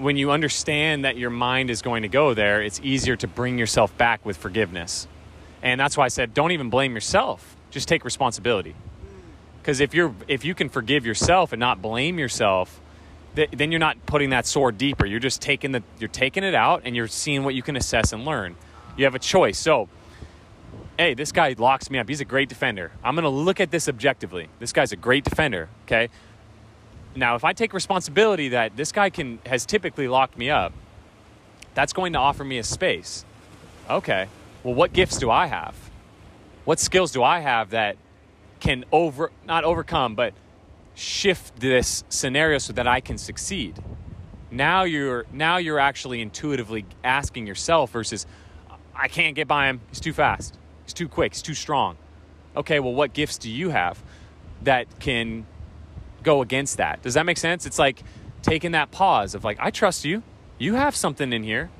when 0.00 0.16
you 0.16 0.30
understand 0.30 1.04
that 1.04 1.16
your 1.16 1.30
mind 1.30 1.70
is 1.70 1.82
going 1.82 2.02
to 2.02 2.08
go 2.08 2.32
there, 2.34 2.62
it's 2.62 2.80
easier 2.82 3.16
to 3.16 3.28
bring 3.28 3.58
yourself 3.58 3.96
back 3.98 4.24
with 4.24 4.36
forgiveness. 4.36 5.06
And 5.62 5.78
that's 5.78 5.96
why 5.96 6.06
I 6.06 6.08
said 6.08 6.32
don't 6.34 6.52
even 6.52 6.70
blame 6.70 6.94
yourself. 6.94 7.56
Just 7.70 7.86
take 7.86 8.04
responsibility. 8.04 8.74
Cuz 9.62 9.80
if 9.80 9.94
you're 9.94 10.14
if 10.26 10.44
you 10.44 10.54
can 10.54 10.68
forgive 10.68 11.04
yourself 11.04 11.52
and 11.52 11.60
not 11.60 11.82
blame 11.82 12.18
yourself, 12.18 12.80
then 13.34 13.70
you're 13.70 13.78
not 13.78 14.04
putting 14.06 14.30
that 14.30 14.46
sword 14.46 14.78
deeper. 14.78 15.06
You're 15.06 15.20
just 15.20 15.40
taking 15.40 15.72
the 15.72 15.82
you're 15.98 16.08
taking 16.08 16.44
it 16.44 16.54
out 16.54 16.82
and 16.84 16.96
you're 16.96 17.06
seeing 17.06 17.44
what 17.44 17.54
you 17.54 17.62
can 17.62 17.76
assess 17.76 18.12
and 18.12 18.24
learn. 18.24 18.56
You 18.96 19.04
have 19.04 19.14
a 19.14 19.20
choice. 19.20 19.58
So, 19.58 19.88
hey, 20.98 21.14
this 21.14 21.30
guy 21.30 21.54
locks 21.56 21.90
me 21.90 21.98
up. 21.98 22.08
He's 22.08 22.20
a 22.20 22.24
great 22.24 22.48
defender. 22.48 22.92
I'm 23.04 23.14
going 23.14 23.22
to 23.22 23.28
look 23.28 23.60
at 23.60 23.70
this 23.70 23.88
objectively. 23.88 24.48
This 24.58 24.72
guy's 24.72 24.92
a 24.92 24.96
great 24.96 25.24
defender, 25.24 25.68
okay? 25.84 26.08
Now, 27.14 27.34
if 27.34 27.44
I 27.44 27.52
take 27.52 27.72
responsibility 27.72 28.50
that 28.50 28.76
this 28.76 28.92
guy 28.92 29.10
can 29.10 29.40
has 29.46 29.66
typically 29.66 30.08
locked 30.08 30.38
me 30.38 30.50
up, 30.50 30.72
that's 31.74 31.92
going 31.92 32.12
to 32.12 32.18
offer 32.18 32.44
me 32.44 32.58
a 32.58 32.64
space. 32.64 33.24
Okay. 33.88 34.28
Well, 34.62 34.74
what 34.74 34.92
gifts 34.92 35.18
do 35.18 35.30
I 35.30 35.46
have? 35.46 35.74
What 36.64 36.78
skills 36.78 37.10
do 37.10 37.22
I 37.22 37.40
have 37.40 37.70
that 37.70 37.96
can 38.60 38.84
over 38.92 39.32
not 39.46 39.64
overcome, 39.64 40.14
but 40.14 40.34
shift 40.94 41.58
this 41.58 42.04
scenario 42.08 42.58
so 42.58 42.72
that 42.74 42.86
I 42.86 43.00
can 43.00 43.18
succeed. 43.18 43.82
Now 44.50 44.82
you're 44.84 45.26
now 45.32 45.56
you're 45.56 45.78
actually 45.78 46.20
intuitively 46.20 46.84
asking 47.02 47.46
yourself 47.46 47.90
versus 47.92 48.26
I 48.94 49.08
can't 49.08 49.34
get 49.34 49.48
by 49.48 49.68
him. 49.68 49.80
He's 49.88 50.00
too 50.00 50.12
fast. 50.12 50.58
He's 50.84 50.92
too 50.92 51.08
quick. 51.08 51.32
He's 51.32 51.42
too 51.42 51.54
strong. 51.54 51.96
Okay, 52.56 52.80
well 52.80 52.92
what 52.92 53.12
gifts 53.14 53.38
do 53.38 53.50
you 53.50 53.70
have 53.70 54.02
that 54.62 55.00
can 55.00 55.46
go 56.22 56.42
against 56.42 56.76
that? 56.78 57.02
Does 57.02 57.14
that 57.14 57.26
make 57.26 57.38
sense? 57.38 57.66
It's 57.66 57.78
like 57.78 58.02
taking 58.42 58.72
that 58.72 58.90
pause 58.90 59.34
of 59.34 59.44
like 59.44 59.58
I 59.60 59.70
trust 59.70 60.04
you. 60.04 60.22
You 60.58 60.74
have 60.74 60.94
something 60.94 61.32
in 61.32 61.42
here. 61.42 61.70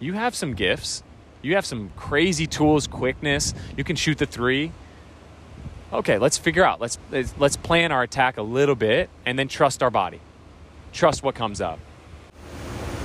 You 0.00 0.14
have 0.14 0.34
some 0.34 0.54
gifts. 0.54 1.02
You 1.42 1.54
have 1.54 1.66
some 1.66 1.90
crazy 1.96 2.46
tools, 2.46 2.86
quickness. 2.86 3.54
You 3.76 3.84
can 3.84 3.96
shoot 3.96 4.18
the 4.18 4.26
3 4.26 4.72
okay, 5.92 6.18
let's 6.18 6.36
figure 6.36 6.64
out. 6.64 6.80
Let's- 6.80 6.98
let's 7.38 7.56
plan 7.56 7.92
our 7.92 8.02
attack 8.02 8.36
a 8.36 8.42
little 8.42 8.74
bit, 8.74 9.08
and 9.24 9.38
then 9.38 9.48
trust 9.48 9.82
our 9.82 9.90
body. 9.90 10.20
Trust 10.92 11.22
what 11.22 11.34
comes 11.34 11.60
up. 11.60 11.78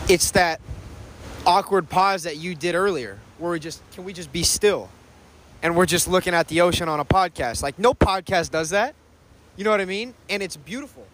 It's 0.09 0.31
that 0.31 0.59
awkward 1.45 1.89
pause 1.89 2.23
that 2.23 2.37
you 2.37 2.55
did 2.55 2.75
earlier, 2.75 3.19
where 3.37 3.51
we 3.51 3.59
just 3.59 3.81
can 3.91 4.03
we 4.03 4.11
just 4.11 4.31
be 4.33 4.43
still, 4.43 4.89
and 5.61 5.75
we're 5.75 5.85
just 5.85 6.07
looking 6.07 6.33
at 6.33 6.49
the 6.49 6.61
ocean 6.61 6.89
on 6.89 6.99
a 6.99 7.05
podcast. 7.05 7.63
Like 7.63 7.79
no 7.79 7.93
podcast 7.93 8.51
does 8.51 8.71
that. 8.71 8.95
You 9.55 9.63
know 9.63 9.69
what 9.69 9.81
I 9.81 9.85
mean? 9.85 10.13
And 10.29 10.41
it's 10.41 10.57
beautiful 10.57 11.05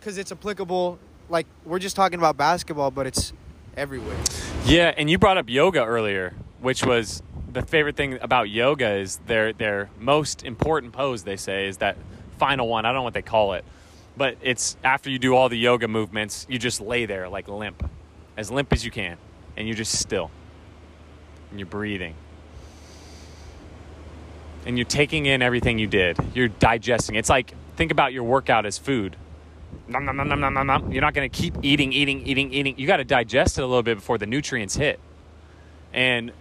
because 0.00 0.18
it's 0.18 0.32
applicable. 0.32 0.98
Like 1.28 1.46
we're 1.64 1.78
just 1.78 1.94
talking 1.96 2.18
about 2.18 2.36
basketball, 2.36 2.90
but 2.90 3.06
it's 3.06 3.32
everywhere. 3.76 4.16
Yeah, 4.64 4.92
and 4.96 5.08
you 5.08 5.18
brought 5.18 5.38
up 5.38 5.48
yoga 5.48 5.84
earlier, 5.84 6.34
which 6.60 6.84
was 6.84 7.22
the 7.52 7.62
favorite 7.62 7.96
thing 7.96 8.18
about 8.20 8.50
yoga 8.50 8.90
is 8.94 9.18
their 9.26 9.52
their 9.52 9.90
most 9.98 10.44
important 10.44 10.92
pose. 10.92 11.22
They 11.22 11.36
say 11.36 11.68
is 11.68 11.78
that 11.78 11.96
final 12.38 12.68
one. 12.68 12.84
I 12.84 12.88
don't 12.88 12.96
know 12.96 13.02
what 13.02 13.14
they 13.14 13.22
call 13.22 13.52
it, 13.52 13.64
but 14.16 14.36
it's 14.42 14.76
after 14.82 15.08
you 15.10 15.18
do 15.18 15.34
all 15.36 15.48
the 15.48 15.58
yoga 15.58 15.86
movements, 15.86 16.46
you 16.48 16.58
just 16.58 16.80
lay 16.80 17.06
there 17.06 17.28
like 17.28 17.46
limp, 17.48 17.88
as 18.36 18.50
limp 18.50 18.72
as 18.72 18.84
you 18.84 18.90
can, 18.90 19.18
and 19.56 19.68
you're 19.68 19.76
just 19.76 19.98
still, 20.00 20.30
and 21.50 21.60
you're 21.60 21.66
breathing, 21.66 22.14
and 24.66 24.78
you're 24.78 24.84
taking 24.84 25.26
in 25.26 25.42
everything 25.42 25.78
you 25.78 25.86
did. 25.86 26.16
You're 26.34 26.48
digesting. 26.48 27.16
It's 27.16 27.28
like 27.28 27.54
think 27.76 27.90
about 27.90 28.12
your 28.12 28.24
workout 28.24 28.66
as 28.66 28.78
food. 28.78 29.16
Nom, 29.88 30.04
nom, 30.04 30.16
nom, 30.16 30.28
nom, 30.28 30.54
nom, 30.54 30.66
nom. 30.66 30.92
You're 30.92 31.00
not 31.02 31.14
going 31.14 31.28
to 31.28 31.36
keep 31.36 31.56
eating, 31.62 31.92
eating, 31.92 32.26
eating, 32.26 32.52
eating. 32.52 32.78
You 32.78 32.86
got 32.86 32.98
to 32.98 33.04
digest 33.04 33.58
it 33.58 33.62
a 33.62 33.66
little 33.66 33.82
bit 33.82 33.96
before 33.96 34.18
the 34.18 34.26
nutrients 34.26 34.76
hit. 34.76 35.00
And 35.92 36.32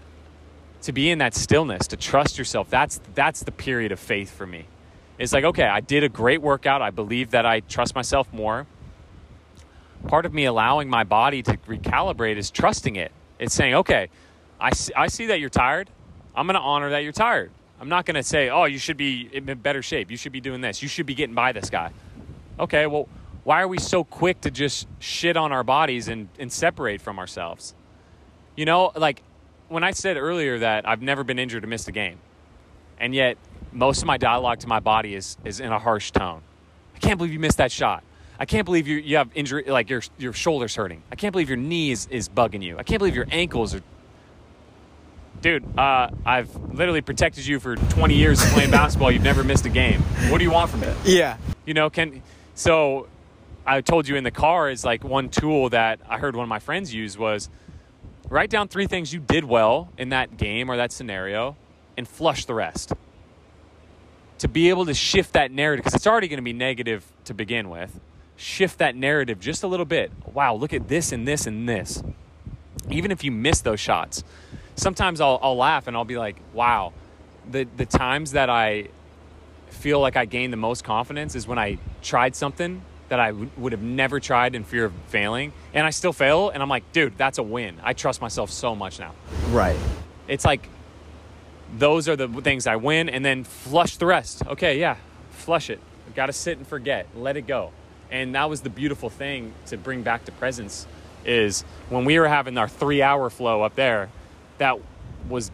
to 0.83 0.93
be 0.93 1.09
in 1.09 1.19
that 1.19 1.33
stillness, 1.33 1.87
to 1.87 1.97
trust 1.97 2.37
yourself, 2.37 2.69
that's 2.69 3.01
that's 3.13 3.43
the 3.43 3.51
period 3.51 3.91
of 3.91 3.99
faith 3.99 4.31
for 4.31 4.45
me. 4.45 4.65
It's 5.17 5.33
like, 5.33 5.43
okay, 5.43 5.65
I 5.65 5.81
did 5.81 6.03
a 6.03 6.09
great 6.09 6.41
workout. 6.41 6.81
I 6.81 6.89
believe 6.89 7.31
that 7.31 7.45
I 7.45 7.59
trust 7.59 7.93
myself 7.93 8.31
more. 8.33 8.65
Part 10.07 10.25
of 10.25 10.33
me 10.33 10.45
allowing 10.45 10.89
my 10.89 11.03
body 11.03 11.43
to 11.43 11.57
recalibrate 11.57 12.37
is 12.37 12.49
trusting 12.49 12.95
it. 12.95 13.11
It's 13.37 13.53
saying, 13.53 13.75
okay, 13.75 14.09
I 14.59 14.71
see, 14.73 14.93
I 14.95 15.07
see 15.07 15.27
that 15.27 15.39
you're 15.39 15.49
tired. 15.49 15.89
I'm 16.35 16.47
going 16.47 16.55
to 16.55 16.61
honor 16.61 16.89
that 16.91 17.03
you're 17.03 17.11
tired. 17.11 17.51
I'm 17.81 17.89
not 17.89 18.05
going 18.05 18.15
to 18.15 18.23
say, 18.23 18.49
oh, 18.49 18.65
you 18.65 18.77
should 18.77 18.95
be 18.95 19.27
in 19.33 19.45
better 19.55 19.81
shape. 19.81 20.11
You 20.11 20.17
should 20.17 20.31
be 20.31 20.39
doing 20.39 20.61
this. 20.61 20.83
You 20.83 20.87
should 20.87 21.07
be 21.07 21.15
getting 21.15 21.33
by 21.33 21.51
this 21.51 21.71
guy. 21.71 21.91
Okay, 22.59 22.85
well, 22.85 23.09
why 23.43 23.63
are 23.63 23.67
we 23.67 23.79
so 23.79 24.03
quick 24.03 24.41
to 24.41 24.51
just 24.51 24.87
shit 24.99 25.35
on 25.35 25.51
our 25.51 25.63
bodies 25.63 26.07
and, 26.07 26.29
and 26.37 26.51
separate 26.51 27.01
from 27.01 27.17
ourselves? 27.17 27.73
You 28.55 28.65
know, 28.65 28.91
like 28.95 29.23
when 29.67 29.83
I 29.83 29.91
said 29.91 30.15
earlier 30.17 30.59
that 30.59 30.87
I've 30.87 31.01
never 31.01 31.23
been 31.23 31.39
injured 31.39 31.63
or 31.63 31.67
missed 31.67 31.87
a 31.87 31.91
game, 31.91 32.19
and 32.99 33.15
yet 33.15 33.37
most 33.71 34.01
of 34.01 34.05
my 34.05 34.17
dialogue 34.17 34.59
to 34.59 34.67
my 34.67 34.79
body 34.79 35.15
is, 35.15 35.37
is 35.43 35.59
in 35.59 35.71
a 35.71 35.79
harsh 35.79 36.11
tone. 36.11 36.43
I 36.95 36.99
can't 36.99 37.17
believe 37.17 37.33
you 37.33 37.39
missed 37.39 37.57
that 37.57 37.71
shot. 37.71 38.03
I 38.39 38.45
can't 38.45 38.65
believe 38.65 38.87
you, 38.87 38.97
you 38.97 39.17
have 39.17 39.31
injury, 39.33 39.63
like 39.65 39.89
your, 39.89 40.03
your 40.19 40.33
shoulder's 40.33 40.75
hurting. 40.75 41.01
I 41.11 41.15
can't 41.15 41.31
believe 41.31 41.49
your 41.49 41.57
knee 41.57 41.89
is, 41.89 42.07
is 42.11 42.29
bugging 42.29 42.61
you. 42.61 42.77
I 42.77 42.83
can't 42.83 42.99
believe 42.99 43.15
your 43.15 43.27
ankles 43.31 43.73
are. 43.73 43.81
Dude, 45.41 45.65
uh, 45.77 46.11
I've 46.23 46.55
literally 46.71 47.01
protected 47.01 47.47
you 47.47 47.59
for 47.59 47.75
20 47.75 48.13
years 48.13 48.43
of 48.43 48.49
playing 48.49 48.69
basketball. 48.69 49.11
You've 49.11 49.23
never 49.23 49.43
missed 49.43 49.65
a 49.65 49.69
game. 49.69 50.01
What 50.29 50.37
do 50.37 50.43
you 50.43 50.51
want 50.51 50.69
from 50.69 50.81
me? 50.81 50.93
Yeah. 51.03 51.37
You 51.65 51.73
know, 51.73 51.89
can 51.89 52.21
so 52.53 53.07
I 53.65 53.81
told 53.81 54.07
you 54.07 54.15
in 54.17 54.23
the 54.23 54.31
car 54.31 54.69
is 54.69 54.85
like 54.85 55.03
one 55.03 55.29
tool 55.29 55.69
that 55.69 55.99
I 56.07 56.19
heard 56.19 56.35
one 56.35 56.43
of 56.43 56.49
my 56.49 56.59
friends 56.59 56.93
use 56.93 57.17
was 57.17 57.49
write 58.29 58.51
down 58.51 58.67
three 58.67 58.85
things 58.85 59.13
you 59.13 59.19
did 59.19 59.43
well 59.43 59.89
in 59.97 60.09
that 60.09 60.37
game 60.37 60.69
or 60.69 60.77
that 60.77 60.91
scenario 60.91 61.55
and 61.97 62.07
flush 62.07 62.45
the 62.45 62.53
rest. 62.53 62.93
To 64.39 64.47
be 64.47 64.69
able 64.69 64.85
to 64.85 64.93
shift 64.93 65.33
that 65.33 65.51
narrative 65.51 65.83
because 65.83 65.95
it's 65.95 66.07
already 66.07 66.27
going 66.27 66.37
to 66.37 66.43
be 66.43 66.53
negative 66.53 67.03
to 67.25 67.33
begin 67.33 67.69
with. 67.69 67.99
Shift 68.35 68.77
that 68.77 68.95
narrative 68.95 69.39
just 69.39 69.63
a 69.63 69.67
little 69.67 69.85
bit. 69.85 70.11
Wow, 70.33 70.53
look 70.53 70.73
at 70.73 70.87
this 70.87 71.11
and 71.11 71.27
this 71.27 71.47
and 71.47 71.67
this. 71.67 72.03
Even 72.89 73.11
if 73.11 73.23
you 73.23 73.31
miss 73.31 73.61
those 73.61 73.79
shots, 73.79 74.23
sometimes 74.81 75.21
I'll, 75.21 75.39
I'll 75.41 75.55
laugh 75.55 75.87
and 75.87 75.95
I'll 75.95 76.05
be 76.05 76.17
like, 76.17 76.35
wow, 76.53 76.91
the, 77.49 77.67
the 77.77 77.85
times 77.85 78.31
that 78.31 78.49
I 78.49 78.89
feel 79.69 79.99
like 79.99 80.17
I 80.17 80.25
gained 80.25 80.51
the 80.51 80.57
most 80.57 80.83
confidence 80.83 81.35
is 81.35 81.47
when 81.47 81.57
I 81.59 81.77
tried 82.01 82.35
something 82.35 82.81
that 83.09 83.19
I 83.19 83.27
w- 83.27 83.49
would 83.57 83.71
have 83.71 83.81
never 83.81 84.19
tried 84.19 84.55
in 84.55 84.63
fear 84.63 84.85
of 84.85 84.93
failing, 85.07 85.53
and 85.73 85.85
I 85.85 85.89
still 85.89 86.13
fail, 86.13 86.49
and 86.49 86.63
I'm 86.63 86.69
like, 86.69 86.91
dude, 86.91 87.17
that's 87.17 87.37
a 87.37 87.43
win. 87.43 87.77
I 87.83 87.93
trust 87.93 88.21
myself 88.21 88.49
so 88.49 88.75
much 88.75 88.99
now. 88.99 89.13
Right. 89.49 89.77
It's 90.27 90.45
like 90.45 90.67
those 91.77 92.09
are 92.09 92.15
the 92.15 92.27
things 92.27 92.67
I 92.67 92.77
win, 92.77 93.09
and 93.09 93.23
then 93.23 93.43
flush 93.43 93.97
the 93.97 94.05
rest. 94.05 94.45
Okay, 94.47 94.79
yeah, 94.79 94.97
flush 95.31 95.69
it. 95.69 95.79
Got 96.15 96.27
to 96.27 96.33
sit 96.33 96.57
and 96.57 96.67
forget, 96.67 97.07
let 97.15 97.37
it 97.37 97.47
go. 97.47 97.71
And 98.09 98.35
that 98.35 98.49
was 98.49 98.61
the 98.61 98.69
beautiful 98.69 99.09
thing 99.09 99.53
to 99.67 99.77
bring 99.77 100.03
back 100.03 100.25
to 100.25 100.31
presence 100.33 100.85
is 101.23 101.61
when 101.89 102.03
we 102.03 102.19
were 102.19 102.27
having 102.27 102.57
our 102.57 102.67
three 102.67 103.01
hour 103.01 103.29
flow 103.29 103.61
up 103.61 103.75
there, 103.75 104.09
that 104.61 104.79
was 105.27 105.51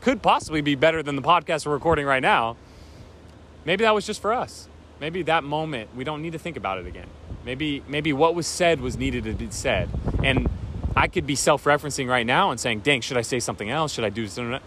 could 0.00 0.22
possibly 0.22 0.60
be 0.60 0.76
better 0.76 1.02
than 1.02 1.16
the 1.16 1.22
podcast 1.22 1.66
we're 1.66 1.72
recording 1.72 2.06
right 2.06 2.22
now. 2.22 2.56
Maybe 3.64 3.82
that 3.82 3.92
was 3.92 4.06
just 4.06 4.22
for 4.22 4.32
us. 4.32 4.68
Maybe 5.00 5.22
that 5.22 5.42
moment 5.42 5.94
we 5.96 6.04
don't 6.04 6.22
need 6.22 6.32
to 6.32 6.38
think 6.38 6.56
about 6.56 6.78
it 6.78 6.86
again. 6.86 7.08
Maybe 7.44 7.82
maybe 7.88 8.12
what 8.12 8.36
was 8.36 8.46
said 8.46 8.80
was 8.80 8.96
needed 8.96 9.24
to 9.24 9.32
be 9.32 9.50
said. 9.50 9.90
And 10.22 10.48
i 10.94 11.08
could 11.08 11.26
be 11.26 11.34
self-referencing 11.34 12.08
right 12.08 12.24
now 12.24 12.50
and 12.50 12.58
saying 12.58 12.80
dang 12.80 13.02
should 13.02 13.18
i 13.18 13.22
say 13.22 13.40
something 13.40 13.68
else? 13.68 13.92
Should 13.92 14.04
i 14.04 14.08
do 14.10 14.26
something 14.28 14.60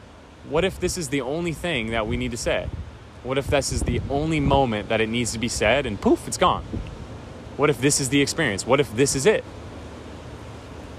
what 0.50 0.66
if 0.66 0.80
this 0.80 0.98
is 0.98 1.10
the 1.10 1.22
only 1.22 1.54
thing 1.54 1.92
that 1.92 2.06
we 2.06 2.18
need 2.18 2.32
to 2.32 2.38
say? 2.38 2.68
What 3.24 3.38
if 3.38 3.48
this 3.48 3.72
is 3.72 3.84
the 3.84 4.02
only 4.10 4.40
moment 4.40 4.90
that 4.90 5.00
it 5.00 5.10
needs 5.10 5.32
to 5.32 5.40
be 5.40 5.48
said 5.48 5.86
and 5.86 6.00
poof 6.00 6.28
it's 6.28 6.38
gone? 6.38 6.64
What 7.56 7.70
if 7.70 7.80
this 7.80 8.02
is 8.02 8.10
the 8.10 8.22
experience? 8.22 8.68
What 8.68 8.80
if 8.80 8.94
this 8.94 9.16
is 9.16 9.26
it? 9.26 9.44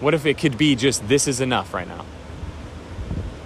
What 0.01 0.15
if 0.15 0.25
it 0.25 0.39
could 0.39 0.57
be 0.57 0.77
just 0.77 1.07
this 1.09 1.29
is 1.29 1.41
enough 1.43 1.75
right 1.75 1.87
now 1.87 2.07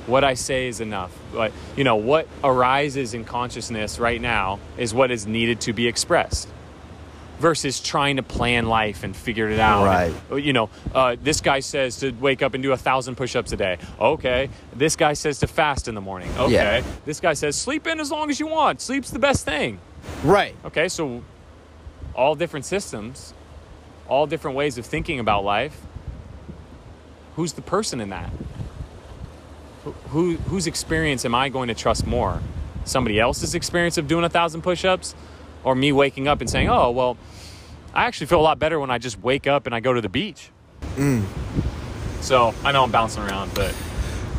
what 0.06 0.24
I 0.24 0.34
say 0.34 0.68
is 0.68 0.80
enough. 0.80 1.16
But 1.32 1.52
you 1.76 1.84
know, 1.84 1.96
what 1.96 2.28
arises 2.42 3.14
in 3.14 3.24
consciousness 3.24 3.98
right 3.98 4.20
now 4.20 4.58
is 4.78 4.92
what 4.94 5.10
is 5.10 5.26
needed 5.26 5.60
to 5.62 5.72
be 5.72 5.88
expressed. 5.88 6.48
Versus 7.40 7.80
trying 7.80 8.16
to 8.16 8.22
plan 8.22 8.66
life 8.66 9.02
and 9.02 9.14
figure 9.14 9.50
it 9.50 9.58
out. 9.58 9.84
Right. 9.84 10.14
And, 10.30 10.42
you 10.42 10.52
know, 10.52 10.70
uh, 10.94 11.16
this 11.20 11.40
guy 11.40 11.60
says 11.60 11.98
to 11.98 12.12
wake 12.12 12.42
up 12.42 12.54
and 12.54 12.62
do 12.62 12.70
a 12.70 12.76
thousand 12.76 13.16
push-ups 13.16 13.50
a 13.50 13.56
day. 13.56 13.78
Okay. 13.98 14.50
This 14.72 14.94
guy 14.94 15.14
says 15.14 15.40
to 15.40 15.48
fast 15.48 15.88
in 15.88 15.96
the 15.96 16.00
morning. 16.00 16.30
Okay. 16.38 16.52
Yeah. 16.52 16.82
This 17.04 17.18
guy 17.18 17.34
says 17.34 17.56
sleep 17.56 17.88
in 17.88 17.98
as 17.98 18.12
long 18.12 18.30
as 18.30 18.38
you 18.38 18.46
want. 18.46 18.80
Sleep's 18.80 19.10
the 19.10 19.18
best 19.18 19.44
thing. 19.44 19.80
Right. 20.22 20.54
Okay. 20.64 20.88
So, 20.88 21.24
all 22.14 22.36
different 22.36 22.66
systems, 22.66 23.34
all 24.08 24.28
different 24.28 24.56
ways 24.56 24.78
of 24.78 24.86
thinking 24.86 25.18
about 25.18 25.44
life. 25.44 25.78
Who's 27.34 27.54
the 27.54 27.62
person 27.62 28.00
in 28.00 28.10
that? 28.10 28.30
Who 30.08 30.36
whose 30.36 30.66
experience 30.66 31.24
am 31.24 31.34
I 31.34 31.48
going 31.48 31.68
to 31.68 31.74
trust 31.74 32.06
more? 32.06 32.40
Somebody 32.84 33.18
else's 33.18 33.54
experience 33.54 33.96
of 33.98 34.06
doing 34.08 34.24
a 34.24 34.28
thousand 34.28 34.62
push-ups, 34.62 35.14
or 35.62 35.74
me 35.74 35.92
waking 35.92 36.28
up 36.28 36.40
and 36.40 36.50
saying, 36.50 36.68
"Oh, 36.68 36.90
well, 36.90 37.16
I 37.94 38.04
actually 38.04 38.26
feel 38.26 38.40
a 38.40 38.42
lot 38.42 38.58
better 38.58 38.78
when 38.78 38.90
I 38.90 38.98
just 38.98 39.20
wake 39.22 39.46
up 39.46 39.66
and 39.66 39.74
I 39.74 39.80
go 39.80 39.92
to 39.92 40.00
the 40.00 40.08
beach." 40.08 40.50
Mm. 40.96 41.24
So 42.20 42.54
I 42.64 42.72
know 42.72 42.82
I'm 42.84 42.90
bouncing 42.90 43.22
around, 43.22 43.52
but 43.54 43.74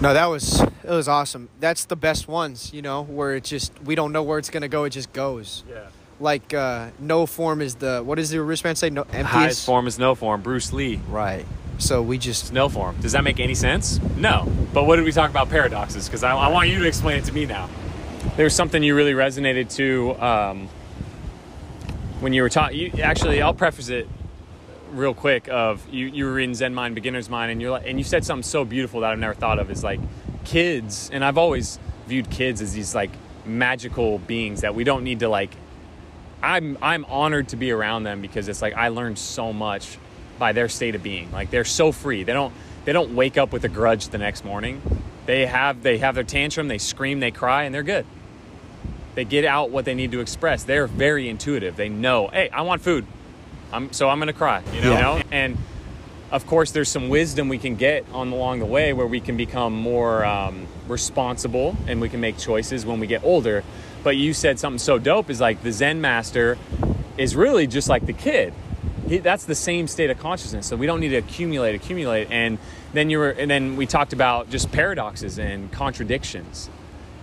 No, 0.02 0.14
that 0.14 0.26
was 0.26 0.62
it 0.62 0.90
was 0.90 1.08
awesome. 1.08 1.50
That's 1.60 1.86
the 1.86 1.96
best 1.96 2.28
ones, 2.28 2.72
you 2.74 2.82
know, 2.82 3.04
where 3.04 3.36
it 3.36 3.44
just 3.44 3.72
we 3.84 3.96
don't 3.96 4.12
know 4.12 4.24
where 4.24 4.38
it's 4.40 4.50
gonna 4.50 4.68
go, 4.68 4.84
it 4.84 4.92
just 4.92 5.12
goes. 5.14 5.64
yeah. 5.70 5.88
Like 6.20 6.54
uh 6.54 6.90
no 7.00 7.26
form 7.26 7.62
is 7.62 7.76
the 7.76 8.02
what 8.02 8.16
does 8.16 8.30
the 8.30 8.42
wristband 8.42 8.78
say? 8.78 8.90
No 8.90 9.02
emptiest. 9.02 9.30
Highest 9.30 9.66
form 9.66 9.88
is 9.88 10.00
no 10.00 10.16
form. 10.16 10.42
Bruce 10.42 10.72
Lee. 10.72 11.00
Right. 11.10 11.46
So 11.78 12.02
we 12.02 12.18
just 12.18 12.44
It's 12.44 12.52
no 12.52 12.70
form. 12.70 12.96
Does 13.02 13.12
that 13.12 13.24
make 13.24 13.40
any 13.40 13.56
sense? 13.56 14.00
No. 14.16 14.48
But 14.74 14.86
what 14.86 14.96
did 14.96 15.06
we 15.06 15.12
talk 15.12 15.30
about 15.30 15.50
paradoxes? 15.50 16.08
Because 16.08 16.24
I, 16.24 16.36
I 16.36 16.48
want 16.48 16.70
you 16.70 16.80
to 16.80 16.88
explain 16.88 17.18
it 17.18 17.26
to 17.26 17.34
me 17.34 17.46
now. 17.46 17.70
There's 18.38 18.56
something 18.56 18.82
you 18.82 18.96
really 18.96 19.14
resonated 19.14 19.74
to 19.76 20.16
um, 20.24 20.70
when 22.22 22.34
you 22.34 22.42
were 22.42 22.50
talking. 22.50 23.00
Actually, 23.02 23.42
I'll 23.42 23.54
preface 23.54 23.90
it 23.90 24.08
real 24.92 25.14
quick. 25.14 25.48
Of 25.50 25.88
you, 25.90 26.08
you 26.08 26.26
were 26.26 26.40
in 26.40 26.56
Zen 26.56 26.74
Mind, 26.74 26.96
Beginner's 26.96 27.30
Mind, 27.30 27.52
and 27.52 27.62
you're 27.62 27.72
like, 27.72 27.86
and 27.86 27.98
you 27.98 28.04
said 28.04 28.26
something 28.26 28.44
so 28.44 28.66
beautiful 28.66 29.02
that 29.02 29.12
I've 29.12 29.20
never 29.20 29.34
thought 29.34 29.60
of. 29.60 29.70
Is 29.70 29.84
like 29.84 30.00
kids, 30.44 31.10
and 31.14 31.24
I've 31.24 31.38
always 31.38 31.78
viewed 32.08 32.30
kids 32.30 32.62
as 32.62 32.74
these 32.74 32.96
like 32.96 33.12
magical 33.46 34.20
beings 34.20 34.62
that 34.62 34.76
we 34.76 34.84
don't 34.84 35.04
need 35.04 35.20
to 35.20 35.30
like. 35.30 35.52
I'm 36.46 36.78
I'm 36.82 37.06
honored 37.06 37.50
to 37.50 37.56
be 37.56 37.72
around 37.72 38.04
them 38.04 38.22
because 38.22 38.48
it's 38.48 38.62
like 38.62 38.76
I 38.76 38.90
learned 38.90 39.18
so 39.18 39.52
much 39.52 39.98
by 40.38 40.52
their 40.52 40.70
state 40.70 40.94
of 40.94 41.02
being. 41.02 41.32
Like 41.32 41.50
they're 41.50 41.66
so 41.66 41.92
free. 41.92 42.24
They 42.24 42.34
don't 42.34 42.54
they 42.86 42.94
don't 42.94 43.16
wake 43.16 43.38
up 43.38 43.52
with 43.52 43.64
a 43.64 43.70
grudge 43.70 44.10
the 44.10 44.20
next 44.20 44.46
morning. 44.46 44.82
They 45.26 45.48
have 45.48 45.82
they 45.82 45.98
have 45.98 46.14
their 46.14 46.24
tantrum, 46.24 46.68
they 46.68 46.78
scream, 46.78 47.20
they 47.20 47.32
cry, 47.32 47.64
and 47.64 47.74
they're 47.74 47.84
good. 47.84 48.06
They 49.16 49.26
get 49.26 49.44
out 49.44 49.72
what 49.72 49.86
they 49.86 49.96
need 49.96 50.12
to 50.12 50.20
express. 50.20 50.64
They're 50.64 50.88
very 50.88 51.30
intuitive. 51.30 51.78
They 51.78 51.90
know, 51.90 52.28
hey, 52.28 52.50
I 52.50 52.62
want 52.62 52.82
food. 52.84 53.08
I'm 53.74 53.92
so 53.92 54.08
I'm 54.08 54.20
gonna 54.20 54.34
cry. 54.34 54.62
You 54.72 54.82
know? 54.82 55.18
Yeah. 55.18 55.24
And 55.32 55.58
of 56.32 56.46
course 56.46 56.72
there's 56.72 56.90
some 56.90 57.10
wisdom 57.10 57.50
we 57.50 57.58
can 57.58 57.76
get 57.76 58.06
on 58.14 58.32
along 58.32 58.60
the 58.60 58.66
way 58.66 58.94
where 58.94 59.08
we 59.08 59.20
can 59.20 59.36
become 59.36 59.74
more 59.74 60.24
um, 60.24 60.68
responsible 60.88 61.76
and 61.88 62.00
we 62.02 62.10
can 62.10 62.20
make 62.20 62.38
choices 62.38 62.86
when 62.86 63.00
we 63.00 63.08
get 63.08 63.24
older. 63.24 63.64
But 64.06 64.18
you 64.18 64.36
said 64.36 64.60
something 64.60 64.78
so 64.78 65.00
dope 65.00 65.32
is 65.32 65.42
like 65.42 65.64
the 65.64 65.72
Zen 65.72 66.00
master 66.00 66.60
is 67.18 67.36
really 67.36 67.66
just 67.66 67.90
like 67.90 68.06
the 68.06 68.14
kid. 68.14 68.54
He, 69.10 69.18
that's 69.18 69.46
the 69.46 69.56
same 69.56 69.88
state 69.88 70.12
of 70.12 70.20
consciousness. 70.20 70.68
So 70.68 70.76
we 70.76 70.86
don't 70.86 71.00
need 71.00 71.10
to 71.10 71.16
accumulate, 71.16 71.74
accumulate. 71.74 72.28
And 72.30 72.60
then 72.94 73.10
you 73.10 73.18
were, 73.18 73.32
and 73.32 73.50
then 73.50 73.78
we 73.78 73.88
talked 73.88 74.14
about 74.14 74.52
just 74.52 74.72
paradoxes 74.72 75.40
and 75.40 75.72
contradictions 75.72 76.70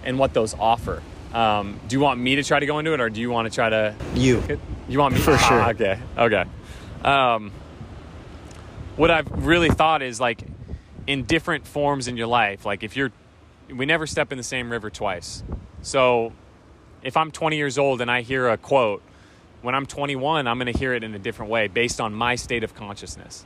and 0.02 0.18
what 0.18 0.34
those 0.34 0.54
offer. 0.54 1.04
Um, 1.32 1.78
do 1.86 1.94
you 1.94 2.00
want 2.00 2.18
me 2.18 2.34
to 2.34 2.42
try 2.42 2.58
to 2.58 2.66
go 2.66 2.80
into 2.80 2.92
it, 2.94 3.00
or 3.00 3.08
do 3.08 3.20
you 3.20 3.30
want 3.30 3.48
to 3.48 3.54
try 3.54 3.70
to? 3.70 3.94
You. 4.16 4.42
You 4.88 4.98
want 4.98 5.14
me 5.14 5.20
For 5.20 5.34
Ah, 5.34 5.36
sure. 5.36 5.62
Okay. 5.70 6.00
Okay. 6.18 6.44
Um, 7.04 7.52
what 8.96 9.12
I've 9.12 9.30
really 9.46 9.70
thought 9.70 10.02
is 10.02 10.20
like 10.20 10.42
in 11.06 11.26
different 11.26 11.64
forms 11.64 12.08
in 12.08 12.16
your 12.16 12.26
life. 12.26 12.66
Like 12.66 12.82
if 12.82 12.96
you're, 12.96 13.12
we 13.72 13.86
never 13.86 14.04
step 14.04 14.32
in 14.32 14.36
the 14.36 14.44
same 14.44 14.68
river 14.68 14.90
twice. 14.90 15.44
So 15.82 16.32
if 17.02 17.16
I'm 17.16 17.30
20 17.30 17.56
years 17.56 17.78
old 17.78 18.00
and 18.00 18.10
I 18.10 18.22
hear 18.22 18.48
a 18.48 18.56
quote, 18.56 19.02
when 19.62 19.74
I'm 19.74 19.86
21, 19.86 20.46
I'm 20.46 20.58
going 20.58 20.72
to 20.72 20.78
hear 20.78 20.92
it 20.92 21.04
in 21.04 21.14
a 21.14 21.18
different 21.18 21.50
way 21.50 21.68
based 21.68 22.00
on 22.00 22.12
my 22.12 22.34
state 22.34 22.64
of 22.64 22.74
consciousness. 22.74 23.44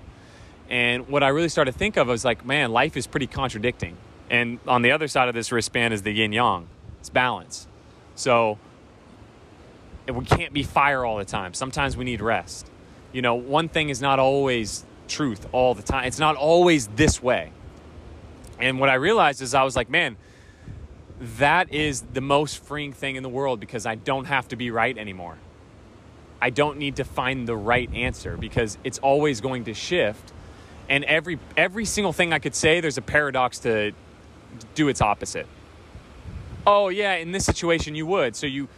And 0.68 1.08
what 1.08 1.22
I 1.22 1.28
really 1.28 1.48
started 1.48 1.72
to 1.72 1.78
think 1.78 1.96
of 1.96 2.08
was 2.08 2.24
like, 2.24 2.44
man, 2.44 2.72
life 2.72 2.96
is 2.96 3.06
pretty 3.06 3.26
contradicting. 3.26 3.96
And 4.30 4.58
on 4.66 4.82
the 4.82 4.92
other 4.92 5.08
side 5.08 5.28
of 5.28 5.34
this 5.34 5.52
wristband 5.52 5.94
is 5.94 6.02
the 6.02 6.12
yin 6.12 6.32
yang. 6.32 6.68
It's 7.00 7.10
balance. 7.10 7.68
So 8.14 8.58
we 10.12 10.24
can't 10.24 10.52
be 10.52 10.62
fire 10.62 11.04
all 11.04 11.18
the 11.18 11.24
time. 11.24 11.54
Sometimes 11.54 11.96
we 11.96 12.04
need 12.04 12.20
rest. 12.20 12.68
You 13.12 13.22
know, 13.22 13.34
one 13.34 13.68
thing 13.68 13.90
is 13.90 14.00
not 14.00 14.18
always 14.18 14.84
truth 15.08 15.46
all 15.52 15.74
the 15.74 15.82
time. 15.82 16.04
It's 16.04 16.18
not 16.18 16.36
always 16.36 16.88
this 16.88 17.22
way. 17.22 17.52
And 18.58 18.80
what 18.80 18.88
I 18.88 18.94
realized 18.94 19.42
is 19.42 19.54
I 19.54 19.62
was 19.62 19.76
like, 19.76 19.90
man, 19.90 20.16
that 21.20 21.72
is 21.72 22.02
the 22.12 22.20
most 22.20 22.62
freeing 22.62 22.92
thing 22.92 23.16
in 23.16 23.22
the 23.22 23.28
world 23.28 23.60
because 23.60 23.86
I 23.86 23.94
don't 23.94 24.26
have 24.26 24.48
to 24.48 24.56
be 24.56 24.70
right 24.70 24.96
anymore. 24.96 25.36
I 26.40 26.50
don't 26.50 26.78
need 26.78 26.96
to 26.96 27.04
find 27.04 27.48
the 27.48 27.56
right 27.56 27.92
answer 27.94 28.36
because 28.36 28.76
it's 28.84 28.98
always 28.98 29.40
going 29.40 29.64
to 29.64 29.74
shift. 29.74 30.32
And 30.88 31.04
every 31.04 31.38
every 31.56 31.84
single 31.84 32.12
thing 32.12 32.32
I 32.32 32.38
could 32.38 32.54
say, 32.54 32.80
there's 32.80 32.98
a 32.98 33.02
paradox 33.02 33.60
to 33.60 33.92
do 34.74 34.88
its 34.88 35.00
opposite. 35.00 35.46
Oh 36.66 36.88
yeah, 36.88 37.14
in 37.14 37.32
this 37.32 37.44
situation 37.44 37.94
you 37.94 38.06
would. 38.06 38.36
So 38.36 38.46
you 38.46 38.68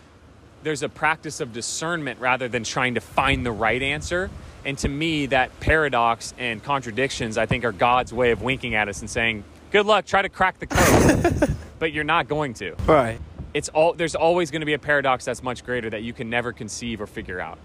there's 0.62 0.82
a 0.82 0.88
practice 0.88 1.40
of 1.40 1.52
discernment 1.52 2.20
rather 2.20 2.48
than 2.48 2.64
trying 2.64 2.94
to 2.94 3.00
find 3.00 3.44
the 3.44 3.52
right 3.52 3.82
answer. 3.82 4.30
And 4.64 4.76
to 4.78 4.88
me, 4.88 5.26
that 5.26 5.58
paradox 5.60 6.34
and 6.36 6.62
contradictions, 6.62 7.38
I 7.38 7.46
think, 7.46 7.64
are 7.64 7.72
God's 7.72 8.12
way 8.12 8.32
of 8.32 8.42
winking 8.42 8.74
at 8.74 8.88
us 8.88 9.00
and 9.00 9.10
saying, 9.10 9.44
"Good 9.70 9.86
luck, 9.86 10.06
try 10.06 10.22
to 10.22 10.28
crack 10.28 10.58
the 10.58 10.66
code," 10.66 11.56
but 11.78 11.92
you're 11.92 12.04
not 12.04 12.28
going 12.28 12.54
to. 12.54 12.74
Right. 12.86 13.20
it's 13.54 13.68
all 13.70 13.92
there's 13.94 14.14
always 14.14 14.50
going 14.50 14.60
to 14.60 14.66
be 14.66 14.74
a 14.74 14.78
paradox 14.78 15.24
that's 15.24 15.42
much 15.42 15.64
greater 15.64 15.90
that 15.90 16.02
you 16.02 16.12
can 16.12 16.28
never 16.30 16.52
conceive 16.52 17.00
or 17.00 17.06
figure 17.06 17.40
out. 17.40 17.58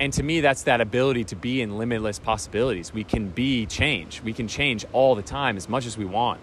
And 0.00 0.12
to 0.14 0.22
me 0.22 0.40
that's 0.40 0.62
that 0.64 0.80
ability 0.80 1.24
to 1.24 1.36
be 1.36 1.60
in 1.60 1.78
limitless 1.78 2.18
possibilities. 2.18 2.92
We 2.92 3.04
can 3.04 3.28
be 3.28 3.66
change. 3.66 4.22
We 4.22 4.32
can 4.32 4.48
change 4.48 4.84
all 4.92 5.14
the 5.14 5.22
time 5.22 5.56
as 5.56 5.68
much 5.68 5.86
as 5.86 5.96
we 5.98 6.04
want. 6.04 6.40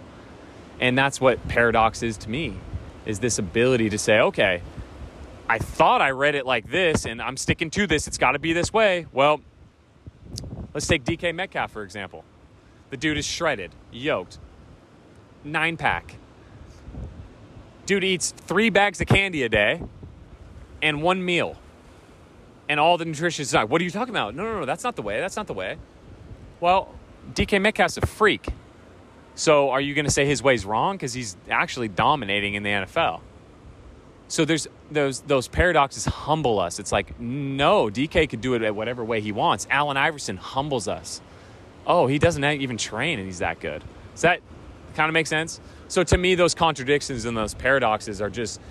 And 0.79 0.97
that's 0.97 1.19
what 1.19 1.45
paradox 1.47 2.03
is 2.03 2.17
to 2.19 2.29
me 2.29 2.57
is 3.05 3.19
this 3.19 3.39
ability 3.39 3.89
to 3.89 3.97
say 3.97 4.19
okay 4.19 4.61
i 5.47 5.57
thought 5.57 6.01
i 6.01 6.11
read 6.11 6.35
it 6.35 6.45
like 6.45 6.69
this 6.69 7.05
and 7.05 7.21
i'm 7.21 7.37
sticking 7.37 7.69
to 7.71 7.87
this. 7.87 8.07
It's 8.07 8.17
got 8.17 8.33
to 8.33 8.39
be 8.39 8.53
this 8.53 8.71
way. 8.71 9.07
Well 9.11 9.41
let's 10.73 10.85
take 10.87 11.03
dk 11.03 11.33
metcalf 11.33 11.71
for 11.71 11.83
example. 11.83 12.23
The 12.91 12.97
dude 12.97 13.17
is 13.17 13.25
shredded 13.25 13.71
yoked 13.91 14.37
nine 15.43 15.75
pack 15.77 16.15
dude 17.89 18.03
eats 18.03 18.35
three 18.45 18.69
bags 18.69 19.01
of 19.01 19.07
candy 19.07 19.41
a 19.41 19.49
day 19.49 19.81
and 20.79 21.01
one 21.01 21.25
meal. 21.25 21.55
And 22.69 22.79
all 22.79 22.99
the 22.99 23.05
nutritionists 23.05 23.39
is 23.39 23.53
like, 23.55 23.67
what 23.67 23.81
are 23.81 23.83
you 23.83 23.89
talking 23.89 24.13
about? 24.13 24.35
No, 24.35 24.43
no, 24.43 24.59
no, 24.59 24.65
that's 24.67 24.83
not 24.83 24.95
the 24.95 25.01
way. 25.01 25.19
That's 25.19 25.35
not 25.35 25.47
the 25.47 25.55
way. 25.55 25.75
Well, 26.59 26.93
DK 27.33 27.59
Metcalf's 27.59 27.97
a 27.97 28.05
freak. 28.05 28.49
So 29.33 29.71
are 29.71 29.81
you 29.81 29.95
going 29.95 30.05
to 30.05 30.11
say 30.11 30.27
his 30.27 30.43
way's 30.43 30.67
wrong? 30.67 30.97
Because 30.97 31.13
he's 31.13 31.35
actually 31.49 31.87
dominating 31.87 32.53
in 32.53 32.61
the 32.61 32.69
NFL. 32.69 33.21
So 34.27 34.45
there's 34.45 34.67
those 34.91 35.21
those 35.21 35.47
paradoxes 35.47 36.05
humble 36.05 36.59
us. 36.59 36.77
It's 36.77 36.91
like, 36.91 37.19
no, 37.19 37.87
DK 37.87 38.29
could 38.29 38.41
do 38.41 38.53
it 38.53 38.61
at 38.61 38.75
whatever 38.75 39.03
way 39.03 39.19
he 39.19 39.31
wants. 39.31 39.65
Allen 39.71 39.97
Iverson 39.97 40.37
humbles 40.37 40.87
us. 40.87 41.21
Oh, 41.87 42.05
he 42.05 42.19
doesn't 42.19 42.43
even 42.43 42.77
train 42.77 43.17
and 43.17 43.25
he's 43.25 43.39
that 43.39 43.59
good. 43.59 43.83
Does 44.13 44.21
that 44.21 44.41
kind 44.93 45.09
of 45.09 45.15
make 45.15 45.25
sense? 45.25 45.59
So 45.89 46.03
to 46.03 46.17
me, 46.17 46.35
those 46.35 46.53
contradictions 46.53 47.25
and 47.25 47.35
those 47.35 47.55
paradoxes 47.55 48.21
are 48.21 48.29
just, 48.29 48.61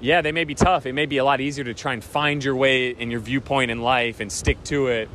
yeah, 0.00 0.22
they 0.22 0.30
may 0.30 0.44
be 0.44 0.54
tough. 0.54 0.86
It 0.86 0.92
may 0.92 1.06
be 1.06 1.18
a 1.18 1.24
lot 1.24 1.40
easier 1.40 1.64
to 1.64 1.74
try 1.74 1.92
and 1.92 2.02
find 2.02 2.42
your 2.42 2.54
way 2.54 2.94
and 2.94 3.10
your 3.10 3.20
viewpoint 3.20 3.72
in 3.72 3.82
life 3.82 4.20
and 4.20 4.30
stick 4.30 4.62
to 4.64 4.86
it. 4.86 5.10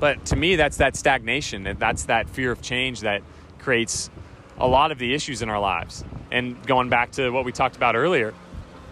But 0.00 0.26
to 0.26 0.36
me, 0.36 0.56
that's 0.56 0.78
that 0.78 0.96
stagnation. 0.96 1.76
That's 1.78 2.06
that 2.06 2.28
fear 2.28 2.50
of 2.50 2.60
change 2.60 3.02
that 3.02 3.22
creates 3.60 4.10
a 4.58 4.66
lot 4.66 4.90
of 4.90 4.98
the 4.98 5.14
issues 5.14 5.42
in 5.42 5.48
our 5.48 5.60
lives. 5.60 6.04
And 6.32 6.60
going 6.66 6.88
back 6.88 7.12
to 7.12 7.30
what 7.30 7.44
we 7.44 7.52
talked 7.52 7.76
about 7.76 7.94
earlier 7.94 8.34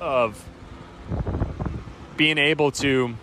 of 0.01 0.43
being 2.17 2.39
able 2.39 2.71
to 2.71 3.17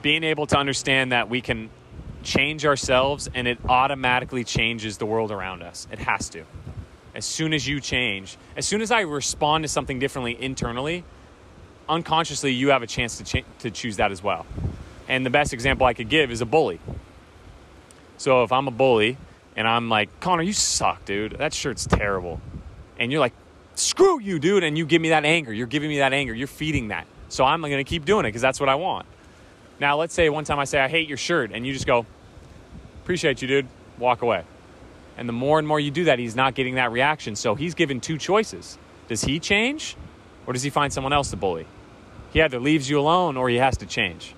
being 0.00 0.24
able 0.24 0.46
to 0.46 0.56
understand 0.56 1.12
that 1.12 1.28
we 1.28 1.40
can 1.40 1.68
change 2.24 2.66
ourselves 2.66 3.28
and 3.34 3.46
it 3.46 3.58
automatically 3.68 4.44
changes 4.44 4.98
the 4.98 5.06
world 5.06 5.30
around 5.30 5.62
us. 5.62 5.86
It 5.92 5.98
has 6.00 6.28
to. 6.30 6.44
As 7.14 7.24
soon 7.24 7.54
as 7.54 7.68
you 7.68 7.80
change, 7.80 8.36
as 8.56 8.66
soon 8.66 8.82
as 8.82 8.90
I 8.90 9.02
respond 9.02 9.62
to 9.64 9.68
something 9.68 9.98
differently 9.98 10.36
internally, 10.40 11.04
unconsciously 11.88 12.52
you 12.52 12.70
have 12.70 12.82
a 12.82 12.86
chance 12.86 13.18
to 13.18 13.42
to 13.60 13.70
choose 13.70 13.98
that 13.98 14.10
as 14.10 14.22
well. 14.22 14.46
And 15.08 15.24
the 15.24 15.30
best 15.30 15.52
example 15.52 15.86
I 15.86 15.94
could 15.94 16.08
give 16.08 16.30
is 16.30 16.40
a 16.40 16.46
bully. 16.46 16.80
So 18.16 18.42
if 18.42 18.50
I'm 18.52 18.66
a 18.66 18.72
bully 18.72 19.16
and 19.54 19.68
I'm 19.68 19.88
like, 19.88 20.08
"Connor, 20.20 20.42
you 20.42 20.52
suck, 20.52 21.04
dude. 21.04 21.32
That 21.38 21.52
shirt's 21.52 21.86
terrible." 21.86 22.40
And 22.98 23.12
you're 23.12 23.20
like, 23.20 23.34
"Screw 23.74 24.18
you, 24.18 24.38
dude." 24.38 24.64
And 24.64 24.76
you 24.76 24.86
give 24.86 25.00
me 25.00 25.10
that 25.10 25.24
anger. 25.24 25.52
You're 25.52 25.68
giving 25.68 25.88
me 25.88 25.98
that 25.98 26.12
anger. 26.12 26.34
You're 26.34 26.48
feeding 26.48 26.88
that. 26.88 27.06
So 27.28 27.44
I'm 27.44 27.60
going 27.60 27.72
to 27.72 27.84
keep 27.84 28.04
doing 28.04 28.24
it 28.24 28.28
because 28.28 28.42
that's 28.42 28.60
what 28.60 28.68
I 28.68 28.76
want. 28.76 29.06
Now, 29.80 29.96
let's 29.96 30.14
say 30.14 30.28
one 30.28 30.44
time 30.44 30.58
I 30.58 30.64
say, 30.64 30.78
I 30.78 30.88
hate 30.88 31.08
your 31.08 31.16
shirt, 31.16 31.50
and 31.52 31.66
you 31.66 31.72
just 31.72 31.86
go, 31.86 32.06
appreciate 33.04 33.42
you, 33.42 33.48
dude, 33.48 33.68
walk 33.98 34.22
away. 34.22 34.44
And 35.16 35.28
the 35.28 35.32
more 35.32 35.58
and 35.58 35.68
more 35.68 35.78
you 35.78 35.90
do 35.90 36.04
that, 36.04 36.18
he's 36.18 36.34
not 36.34 36.54
getting 36.54 36.74
that 36.76 36.90
reaction. 36.90 37.36
So 37.36 37.54
he's 37.54 37.74
given 37.74 38.00
two 38.00 38.18
choices. 38.18 38.78
Does 39.08 39.22
he 39.22 39.38
change, 39.38 39.96
or 40.46 40.52
does 40.52 40.62
he 40.62 40.70
find 40.70 40.92
someone 40.92 41.12
else 41.12 41.30
to 41.30 41.36
bully? 41.36 41.66
He 42.32 42.42
either 42.42 42.58
leaves 42.58 42.90
you 42.90 42.98
alone 42.98 43.36
or 43.36 43.48
he 43.48 43.56
has 43.56 43.76
to 43.78 43.86
change. 43.86 44.34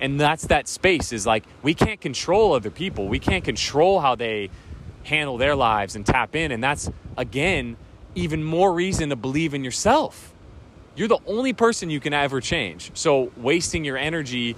And 0.00 0.20
that's 0.20 0.46
that 0.48 0.68
space 0.68 1.12
is 1.12 1.26
like, 1.26 1.44
we 1.62 1.74
can't 1.74 2.00
control 2.00 2.52
other 2.52 2.70
people. 2.70 3.08
We 3.08 3.18
can't 3.18 3.42
control 3.42 3.98
how 4.00 4.14
they 4.14 4.50
handle 5.04 5.38
their 5.38 5.56
lives 5.56 5.96
and 5.96 6.04
tap 6.04 6.36
in. 6.36 6.52
And 6.52 6.62
that's, 6.62 6.90
again, 7.16 7.76
even 8.14 8.44
more 8.44 8.72
reason 8.72 9.08
to 9.08 9.16
believe 9.16 9.54
in 9.54 9.64
yourself 9.64 10.34
you're 10.96 11.08
the 11.08 11.18
only 11.26 11.52
person 11.52 11.90
you 11.90 12.00
can 12.00 12.14
ever 12.14 12.40
change. 12.40 12.90
So 12.94 13.30
wasting 13.36 13.84
your 13.84 13.98
energy 13.98 14.56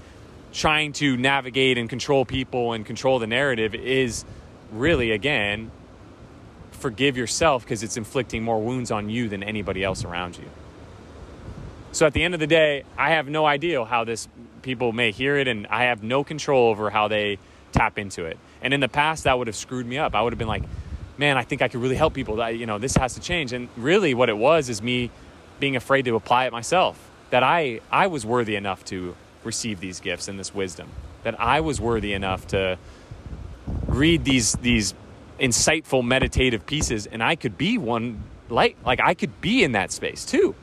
trying 0.52 0.92
to 0.94 1.16
navigate 1.16 1.78
and 1.78 1.88
control 1.88 2.24
people 2.24 2.72
and 2.72 2.84
control 2.86 3.18
the 3.18 3.26
narrative 3.26 3.74
is 3.74 4.24
really 4.72 5.10
again 5.12 5.70
forgive 6.78 7.16
yourself 7.16 7.64
because 7.64 7.82
it's 7.82 7.96
inflicting 7.96 8.42
more 8.42 8.60
wounds 8.60 8.90
on 8.90 9.10
you 9.10 9.28
than 9.28 9.42
anybody 9.42 9.82
else 9.82 10.04
around 10.04 10.36
you. 10.38 10.44
So 11.92 12.06
at 12.06 12.12
the 12.12 12.22
end 12.22 12.34
of 12.34 12.40
the 12.40 12.46
day, 12.46 12.84
I 12.96 13.10
have 13.10 13.28
no 13.28 13.46
idea 13.46 13.84
how 13.84 14.04
this 14.04 14.28
people 14.62 14.92
may 14.92 15.10
hear 15.10 15.36
it 15.36 15.48
and 15.48 15.66
I 15.66 15.84
have 15.84 16.02
no 16.02 16.22
control 16.22 16.68
over 16.68 16.90
how 16.90 17.08
they 17.08 17.38
tap 17.72 17.98
into 17.98 18.24
it. 18.24 18.38
And 18.62 18.72
in 18.72 18.80
the 18.80 18.88
past 18.88 19.24
that 19.24 19.38
would 19.38 19.46
have 19.46 19.56
screwed 19.56 19.86
me 19.86 19.98
up. 19.98 20.14
I 20.14 20.22
would 20.22 20.32
have 20.32 20.38
been 20.38 20.48
like, 20.48 20.64
"Man, 21.16 21.36
I 21.36 21.42
think 21.42 21.62
I 21.62 21.68
could 21.68 21.80
really 21.80 21.96
help 21.96 22.14
people. 22.14 22.36
That 22.36 22.56
you 22.56 22.66
know, 22.66 22.78
this 22.78 22.96
has 22.96 23.14
to 23.14 23.20
change." 23.20 23.52
And 23.52 23.68
really 23.76 24.14
what 24.14 24.28
it 24.28 24.36
was 24.36 24.68
is 24.68 24.82
me 24.82 25.10
being 25.60 25.76
afraid 25.76 26.04
to 26.04 26.16
apply 26.16 26.46
it 26.46 26.52
myself. 26.52 26.98
That 27.30 27.42
I 27.42 27.80
I 27.90 28.06
was 28.06 28.24
worthy 28.24 28.56
enough 28.56 28.84
to 28.86 29.14
receive 29.48 29.80
these 29.80 29.98
gifts 29.98 30.28
and 30.28 30.38
this 30.38 30.54
wisdom. 30.54 30.88
That 31.24 31.40
I 31.40 31.60
was 31.60 31.80
worthy 31.80 32.12
enough 32.12 32.46
to 32.48 32.78
read 33.86 34.24
these 34.24 34.52
these 34.52 34.94
insightful 35.40 36.04
meditative 36.04 36.66
pieces 36.66 37.06
and 37.06 37.22
I 37.22 37.36
could 37.36 37.56
be 37.56 37.78
one 37.78 38.22
like 38.48 38.76
like 38.84 39.00
I 39.00 39.14
could 39.14 39.40
be 39.40 39.64
in 39.64 39.72
that 39.72 39.90
space 39.90 40.24
too. 40.24 40.54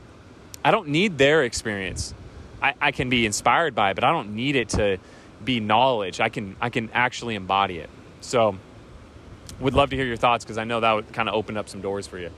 I 0.63 0.71
don't 0.71 0.89
need 0.89 1.17
their 1.17 1.43
experience. 1.43 2.13
I, 2.61 2.73
I 2.81 2.91
can 2.91 3.09
be 3.09 3.25
inspired 3.25 3.75
by 3.75 3.91
it, 3.91 3.95
but 3.95 4.03
I 4.03 4.11
don't 4.11 4.35
need 4.35 4.55
it 4.55 4.69
to 4.69 4.97
be 5.43 5.59
knowledge. 5.59 6.19
I 6.19 6.29
can 6.29 6.55
I 6.61 6.69
can 6.69 6.89
actually 6.93 7.35
embody 7.35 7.79
it. 7.79 7.89
So 8.21 8.57
would 9.59 9.73
love 9.73 9.89
to 9.89 9.95
hear 9.95 10.05
your 10.05 10.17
thoughts 10.17 10.43
because 10.43 10.57
I 10.57 10.63
know 10.63 10.79
that 10.79 10.93
would 10.93 11.13
kind 11.13 11.29
of 11.29 11.35
open 11.35 11.57
up 11.57 11.69
some 11.69 11.81
doors 11.81 12.07
for 12.07 12.19
you. 12.19 12.31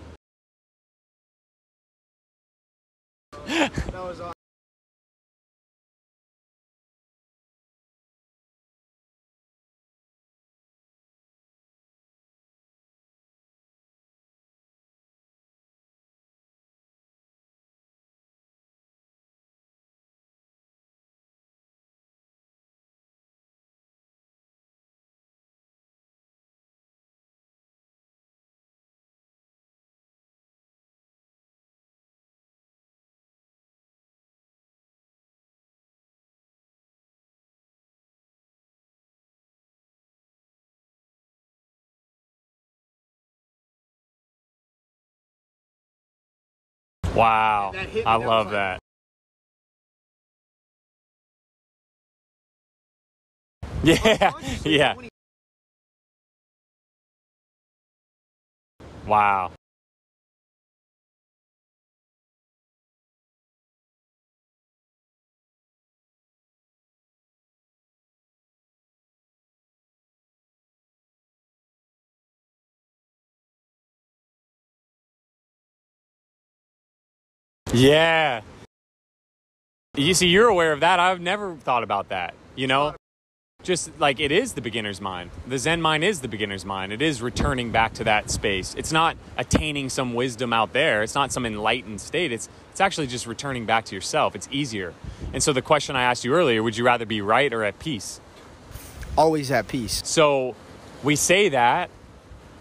Wow. 47.17 47.71
That 47.73 47.89
hit 47.89 48.06
me, 48.06 48.12
I 48.12 48.15
love 48.15 48.51
that. 48.51 48.80
Yeah. 53.84 54.32
Yeah. 54.65 54.95
Wow. 59.06 59.51
Yeah. 77.73 78.41
You 79.95 80.13
see, 80.13 80.27
you're 80.27 80.47
aware 80.47 80.71
of 80.73 80.80
that. 80.82 80.99
I've 80.99 81.21
never 81.21 81.56
thought 81.56 81.84
about 81.84 82.10
that. 82.10 82.34
You 82.56 82.67
know, 82.67 82.95
just 83.63 83.99
like 83.99 84.19
it 84.19 84.32
is 84.32 84.53
the 84.53 84.62
beginner's 84.62 85.01
mind. 85.01 85.32
The 85.47 85.58
Zen 85.58 85.82
mind 85.82 86.03
is 86.03 86.21
the 86.21 86.27
beginner's 86.27 86.63
mind. 86.65 86.93
It 86.93 87.01
is 87.01 87.21
returning 87.21 87.71
back 87.71 87.93
to 87.95 88.03
that 88.06 88.30
space. 88.30 88.73
It's 88.75 88.91
not 88.91 89.17
attaining 89.38 89.89
some 89.89 90.13
wisdom 90.13 90.53
out 90.53 90.73
there. 90.73 91.03
It's 91.03 91.15
not 91.15 91.32
some 91.32 91.45
enlightened 91.45 91.99
state. 91.99 92.32
It's 92.32 92.47
it's 92.71 92.80
actually 92.80 93.08
just 93.08 93.25
returning 93.25 93.65
back 93.65 93.86
to 93.86 93.95
yourself. 93.95 94.36
It's 94.36 94.47
easier. 94.51 94.93
And 95.34 95.41
so 95.41 95.51
the 95.51 95.63
question 95.63 95.95
I 95.95 96.03
asked 96.03 96.23
you 96.23 96.34
earlier, 96.34 96.62
would 96.62 96.77
you 96.77 96.86
rather 96.86 97.06
be 97.06 97.21
right 97.21 97.51
or 97.51 97.63
at 97.63 97.80
peace? 97.80 98.21
Always 99.17 99.51
at 99.51 99.67
peace. 99.67 100.01
So 100.06 100.56
we 101.03 101.15
say 101.15 101.49
that, 101.49 101.89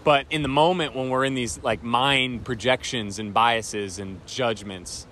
but 0.07 0.25
in 0.29 0.41
the 0.41 0.47
moment 0.47 0.95
when 0.95 1.09
we're 1.09 1.25
in 1.25 1.33
these 1.33 1.61
like 1.63 1.83
mind 1.83 2.45
projections 2.45 3.19
and 3.19 3.33
biases 3.33 3.99
and 3.99 4.25
judgments, 4.25 5.05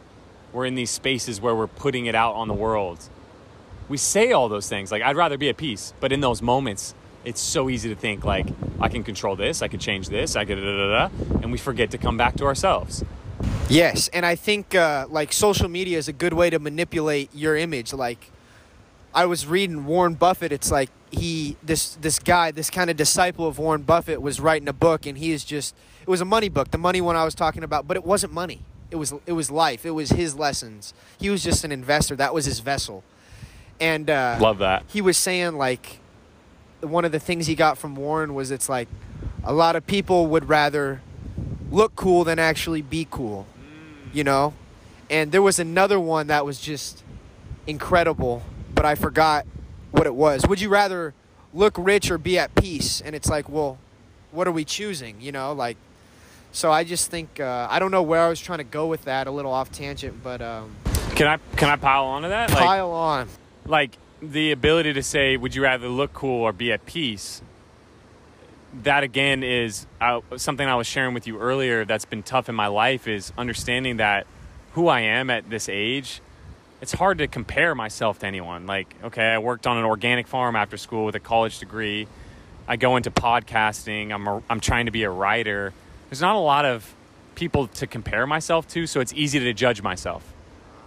we're 0.54 0.66
in 0.66 0.76
these 0.76 0.90
spaces 0.90 1.42
where 1.42 1.54
we're 1.54 1.68
putting 1.68 2.06
it 2.06 2.16
out 2.16 2.34
on 2.36 2.48
the 2.48 2.54
world. 2.54 3.10
We 3.90 3.98
say 3.98 4.32
all 4.32 4.48
those 4.48 4.70
things 4.70 4.94
like 4.94 5.02
I'd 5.02 5.18
rather 5.18 5.38
be 5.38 5.50
at 5.50 5.58
peace, 5.58 5.94
but 6.00 6.14
in 6.14 6.22
those 6.22 6.42
moments, 6.42 6.96
it's 7.26 7.42
so 7.42 7.70
easy 7.70 7.90
to 7.90 7.96
think 7.96 8.24
like 8.24 8.48
I 8.80 8.88
can 8.88 9.04
control 9.04 9.36
this, 9.36 9.62
I 9.62 9.68
can 9.68 9.82
change 9.82 10.08
this, 10.08 10.38
I 10.38 10.46
could 10.46 10.56
da 10.56 10.64
da 10.64 10.78
da, 10.78 11.10
da, 11.10 11.42
and 11.42 11.52
we 11.52 11.58
forget 11.58 11.92
to 11.92 11.98
come 11.98 12.16
back 12.16 12.38
to 12.38 12.46
ourselves. 12.46 13.04
Yes, 13.68 14.08
and 14.14 14.26
I 14.26 14.36
think 14.36 14.76
uh, 14.76 15.08
like 15.10 15.34
social 15.34 15.68
media 15.68 15.98
is 15.98 16.08
a 16.08 16.14
good 16.14 16.32
way 16.32 16.50
to 16.50 16.58
manipulate 16.58 17.36
your 17.36 17.58
image. 17.58 17.92
Like, 17.92 18.32
I 19.16 19.26
was 19.26 19.48
reading 19.48 19.86
Warren 19.86 20.14
Buffett. 20.16 20.52
It's 20.52 20.70
like 20.70 20.90
he 21.10 21.56
this 21.64 21.96
this 21.96 22.20
guy, 22.20 22.52
this 22.52 22.70
kind 22.70 22.90
of 22.90 22.98
disciple 22.98 23.48
of 23.48 23.58
Warren 23.58 23.84
Buffett, 23.84 24.22
was 24.22 24.40
writing 24.40 24.68
a 24.68 24.74
book, 24.74 25.06
and 25.06 25.18
he 25.18 25.32
is 25.32 25.46
just 25.46 25.74
it 26.02 26.10
was 26.10 26.22
a 26.22 26.26
money 26.26 26.50
book. 26.50 26.72
The 26.72 26.78
money 26.78 27.00
one 27.02 27.16
I 27.16 27.24
was 27.24 27.34
talking 27.34 27.64
about, 27.64 27.88
but 27.88 27.96
it 27.96 28.04
wasn't 28.06 28.34
money. 28.34 28.60
It 28.92 28.98
was 28.98 29.14
it 29.26 29.32
was 29.32 29.50
life. 29.50 29.86
It 29.86 29.92
was 29.92 30.10
his 30.10 30.36
lessons. 30.36 30.94
He 31.18 31.30
was 31.30 31.44
just 31.44 31.64
an 31.64 31.72
investor. 31.72 32.16
That 32.16 32.34
was 32.34 32.46
his 32.46 32.60
vessel, 32.60 33.04
and 33.80 34.10
uh, 34.10 34.38
Love 34.40 34.58
that. 34.60 34.84
he 34.88 35.02
was 35.02 35.18
saying 35.18 35.58
like 35.58 36.00
one 36.82 37.06
of 37.06 37.12
the 37.14 37.20
things 37.20 37.48
he 37.48 37.56
got 37.56 37.78
from 37.78 37.96
Warren 37.96 38.34
was 38.36 38.52
it's 38.52 38.68
like 38.70 38.88
a 39.44 39.54
lot 39.54 39.76
of 39.78 39.88
people 39.88 40.28
would 40.28 40.50
rather 40.50 41.02
look 41.72 41.96
cool 41.96 42.24
than 42.26 42.38
actually 42.38 42.82
be 42.82 43.08
cool, 43.10 43.48
you 44.14 44.24
know? 44.24 44.54
And 45.10 45.32
there 45.32 45.42
was 45.42 45.58
another 45.58 46.00
one 46.00 46.28
that 46.28 46.46
was 46.46 46.60
just 46.60 47.04
incredible, 47.66 48.44
but 48.76 48.86
I 48.86 48.96
forgot 48.96 49.46
what 49.92 50.06
it 50.06 50.14
was. 50.14 50.46
Would 50.48 50.62
you 50.62 50.70
rather 50.70 51.14
look 51.54 51.76
rich 51.78 52.12
or 52.12 52.18
be 52.18 52.38
at 52.38 52.54
peace? 52.54 53.02
And 53.02 53.16
it's 53.16 53.30
like, 53.30 53.50
well, 53.50 53.78
what 54.32 54.48
are 54.48 54.52
we 54.52 54.66
choosing, 54.66 55.20
you 55.20 55.32
know? 55.32 55.54
Like 55.54 55.78
so 56.52 56.72
I 56.72 56.86
just 56.86 57.12
think 57.12 57.40
uh, 57.40 57.68
I 57.70 57.80
don't 57.80 57.92
know 57.92 58.04
where 58.04 58.22
I 58.22 58.30
was 58.30 58.40
trying 58.40 58.60
to 58.60 58.64
go 58.64 58.88
with 58.88 59.04
that, 59.06 59.28
a 59.28 59.32
little 59.32 59.52
off 59.52 59.72
tangent, 59.74 60.24
but 60.24 60.42
um, 60.42 60.72
Can 61.16 61.28
I 61.28 61.38
can 61.58 61.70
I 61.70 61.76
pile 61.76 62.06
onto 62.06 62.30
that? 62.30 62.50
Like, 62.50 62.60
pile 62.60 62.92
on. 62.92 63.28
like 63.66 63.98
the 64.22 64.52
ability 64.52 64.94
to 64.94 65.04
say 65.04 65.36
would 65.36 65.54
you 65.54 65.62
rather 65.64 65.90
look 65.90 66.14
cool 66.14 66.42
or 66.44 66.54
be 66.54 66.72
at 66.72 66.86
peace 66.86 67.42
that 68.84 69.04
again 69.04 69.44
is 69.44 69.86
uh, 70.02 70.20
something 70.38 70.68
i 70.68 70.74
was 70.76 70.88
sharing 70.88 71.14
with 71.14 71.28
you 71.28 71.38
earlier 71.38 71.84
that's 71.86 72.06
been 72.06 72.24
tough 72.24 72.48
in 72.50 72.56
my 72.56 72.68
life 72.68 73.08
is 73.08 73.34
understanding 73.38 73.98
that 73.98 74.26
who 74.72 74.88
i 74.88 75.02
am 75.02 75.30
at 75.30 75.50
this 75.50 75.68
age 75.70 76.22
it's 76.86 76.94
hard 76.94 77.18
to 77.18 77.28
compare 77.28 77.76
myself 77.76 78.20
to 78.20 78.28
anyone 78.28 78.66
like 78.66 78.96
okay 79.04 79.34
i 79.34 79.38
worked 79.38 79.68
on 79.68 79.78
an 79.78 79.86
organic 79.86 80.28
farm 80.28 80.56
after 80.56 80.78
school 80.78 81.06
with 81.06 81.16
a 81.16 81.20
college 81.20 81.60
degree 81.60 82.08
i 82.68 82.76
go 82.76 82.96
into 82.96 83.12
podcasting 83.12 84.14
i'm, 84.14 84.28
a, 84.28 84.42
I'm 84.50 84.60
trying 84.60 84.86
to 84.86 84.92
be 84.92 85.04
a 85.04 85.10
writer 85.10 85.74
there's 86.10 86.22
not 86.22 86.36
a 86.36 86.40
lot 86.40 86.66
of 86.66 86.94
people 87.36 87.68
to 87.68 87.88
compare 87.88 88.26
myself 88.26 88.68
to 88.70 88.88
so 88.88 89.00
it's 89.00 89.14
easy 89.14 89.40
to 89.40 89.54
judge 89.54 89.82
myself 89.82 90.32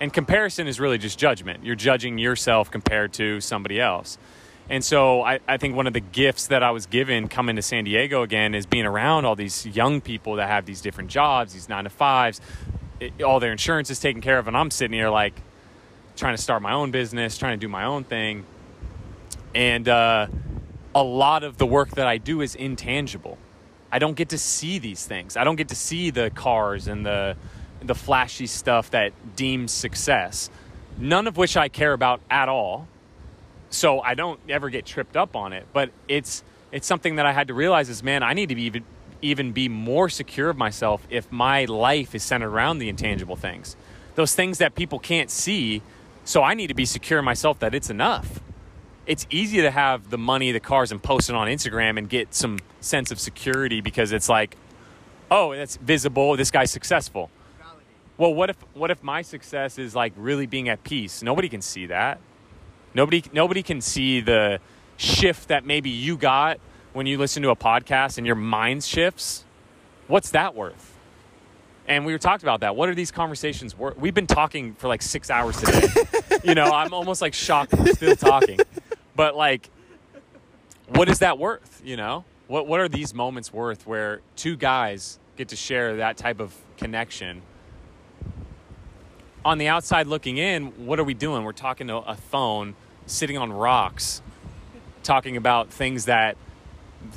and 0.00 0.12
comparison 0.12 0.66
is 0.68 0.78
really 0.78 0.98
just 0.98 1.18
judgment. 1.18 1.64
You're 1.64 1.74
judging 1.74 2.18
yourself 2.18 2.70
compared 2.70 3.12
to 3.14 3.40
somebody 3.40 3.80
else. 3.80 4.18
And 4.70 4.84
so 4.84 5.22
I, 5.22 5.40
I 5.48 5.56
think 5.56 5.74
one 5.74 5.86
of 5.86 5.92
the 5.92 6.00
gifts 6.00 6.48
that 6.48 6.62
I 6.62 6.70
was 6.70 6.86
given 6.86 7.28
coming 7.28 7.56
to 7.56 7.62
San 7.62 7.84
Diego 7.84 8.22
again 8.22 8.54
is 8.54 8.66
being 8.66 8.84
around 8.84 9.24
all 9.24 9.34
these 9.34 9.66
young 9.66 10.00
people 10.00 10.36
that 10.36 10.48
have 10.48 10.66
these 10.66 10.80
different 10.80 11.10
jobs, 11.10 11.54
these 11.54 11.68
nine 11.68 11.84
to 11.84 11.90
fives, 11.90 12.40
it, 13.00 13.22
all 13.22 13.40
their 13.40 13.52
insurance 13.52 13.90
is 13.90 13.98
taken 13.98 14.20
care 14.20 14.38
of. 14.38 14.46
And 14.46 14.56
I'm 14.56 14.70
sitting 14.70 14.92
here 14.96 15.08
like 15.08 15.40
trying 16.18 16.36
to 16.36 16.42
start 16.42 16.62
my 16.62 16.72
own 16.72 16.90
business, 16.90 17.38
trying 17.38 17.58
to 17.58 17.64
do 17.64 17.68
my 17.68 17.84
own 17.84 18.04
thing. 18.04 18.44
And 19.54 19.88
uh, 19.88 20.26
a 20.94 21.02
lot 21.02 21.44
of 21.44 21.56
the 21.58 21.66
work 21.66 21.90
that 21.92 22.06
I 22.06 22.18
do 22.18 22.40
is 22.40 22.54
intangible. 22.54 23.38
I 23.90 23.98
don't 23.98 24.16
get 24.16 24.30
to 24.30 24.38
see 24.38 24.78
these 24.78 25.06
things. 25.06 25.36
I 25.36 25.44
don't 25.44 25.56
get 25.56 25.68
to 25.68 25.76
see 25.76 26.10
the 26.10 26.30
cars 26.30 26.88
and 26.88 27.06
the 27.06 27.36
the 27.80 27.94
flashy 27.94 28.48
stuff 28.48 28.90
that 28.90 29.12
deems 29.36 29.72
success. 29.72 30.50
None 30.98 31.28
of 31.28 31.36
which 31.36 31.56
I 31.56 31.68
care 31.68 31.92
about 31.92 32.20
at 32.28 32.48
all. 32.48 32.88
So 33.70 34.00
I 34.00 34.14
don't 34.14 34.40
ever 34.48 34.68
get 34.68 34.84
tripped 34.84 35.16
up 35.16 35.36
on 35.36 35.52
it. 35.52 35.66
But 35.72 35.90
it's 36.08 36.42
it's 36.72 36.86
something 36.86 37.16
that 37.16 37.26
I 37.26 37.32
had 37.32 37.48
to 37.48 37.54
realize 37.54 37.88
is 37.88 38.02
man, 38.02 38.22
I 38.22 38.34
need 38.34 38.48
to 38.50 38.54
be 38.54 38.64
even 38.64 38.84
even 39.22 39.52
be 39.52 39.68
more 39.68 40.08
secure 40.08 40.50
of 40.50 40.56
myself 40.56 41.06
if 41.10 41.30
my 41.32 41.64
life 41.64 42.14
is 42.14 42.22
centered 42.22 42.50
around 42.50 42.78
the 42.78 42.88
intangible 42.88 43.36
things. 43.36 43.76
Those 44.14 44.34
things 44.34 44.58
that 44.58 44.74
people 44.74 44.98
can't 44.98 45.30
see. 45.30 45.82
So 46.28 46.42
I 46.42 46.54
need 46.54 46.66
to 46.66 46.74
be 46.74 46.84
secure 46.84 47.22
myself 47.22 47.58
that 47.60 47.74
it's 47.74 47.90
enough 47.90 48.40
it's 49.08 49.26
easy 49.30 49.62
to 49.62 49.70
have 49.70 50.10
the 50.10 50.18
money, 50.18 50.52
the 50.52 50.60
cars, 50.60 50.92
and 50.92 51.02
post 51.02 51.30
it 51.30 51.34
on 51.34 51.48
Instagram 51.48 51.96
and 51.96 52.10
get 52.10 52.34
some 52.34 52.58
sense 52.80 53.10
of 53.10 53.18
security 53.18 53.80
because 53.80 54.12
it's 54.12 54.28
like, 54.28 54.54
oh, 55.30 55.54
that's 55.54 55.76
visible. 55.76 56.36
This 56.36 56.50
guy's 56.50 56.70
successful. 56.70 57.30
Well, 58.18 58.34
what 58.34 58.50
if 58.50 58.56
what 58.74 58.90
if 58.90 59.02
my 59.02 59.22
success 59.22 59.78
is 59.78 59.94
like 59.94 60.12
really 60.16 60.46
being 60.46 60.68
at 60.68 60.84
peace? 60.84 61.22
Nobody 61.22 61.48
can 61.48 61.62
see 61.62 61.86
that. 61.86 62.20
Nobody 62.92 63.24
nobody 63.32 63.62
can 63.62 63.80
see 63.80 64.20
the 64.20 64.60
shift 64.98 65.48
that 65.48 65.64
maybe 65.64 65.88
you 65.88 66.18
got 66.18 66.60
when 66.92 67.06
you 67.06 67.16
listen 67.16 67.42
to 67.44 67.50
a 67.50 67.56
podcast 67.56 68.18
and 68.18 68.26
your 68.26 68.36
mind 68.36 68.84
shifts. 68.84 69.44
What's 70.06 70.30
that 70.32 70.54
worth? 70.54 70.97
And 71.88 72.04
we 72.04 72.12
were 72.12 72.18
talked 72.18 72.42
about 72.42 72.60
that. 72.60 72.76
What 72.76 72.90
are 72.90 72.94
these 72.94 73.10
conversations 73.10 73.76
worth? 73.76 73.96
We've 73.96 74.14
been 74.14 74.26
talking 74.26 74.74
for 74.74 74.88
like 74.88 75.00
six 75.00 75.30
hours 75.30 75.58
today. 75.58 75.88
you 76.44 76.54
know, 76.54 76.66
I'm 76.66 76.92
almost 76.92 77.22
like 77.22 77.32
shocked 77.32 77.72
we're 77.72 77.94
still 77.94 78.14
talking. 78.14 78.58
But 79.16 79.34
like, 79.34 79.70
what 80.88 81.08
is 81.08 81.20
that 81.20 81.38
worth? 81.38 81.80
You 81.82 81.96
know, 81.96 82.26
what 82.46 82.66
what 82.66 82.78
are 82.78 82.88
these 82.88 83.14
moments 83.14 83.52
worth 83.54 83.86
where 83.86 84.20
two 84.36 84.54
guys 84.54 85.18
get 85.36 85.48
to 85.48 85.56
share 85.56 85.96
that 85.96 86.18
type 86.18 86.40
of 86.40 86.54
connection? 86.76 87.40
On 89.46 89.56
the 89.56 89.68
outside 89.68 90.06
looking 90.06 90.36
in, 90.36 90.86
what 90.86 91.00
are 91.00 91.04
we 91.04 91.14
doing? 91.14 91.42
We're 91.42 91.52
talking 91.52 91.86
to 91.86 91.96
a 91.96 92.16
phone, 92.16 92.74
sitting 93.06 93.38
on 93.38 93.50
rocks, 93.50 94.20
talking 95.02 95.38
about 95.38 95.70
things 95.70 96.04
that, 96.04 96.36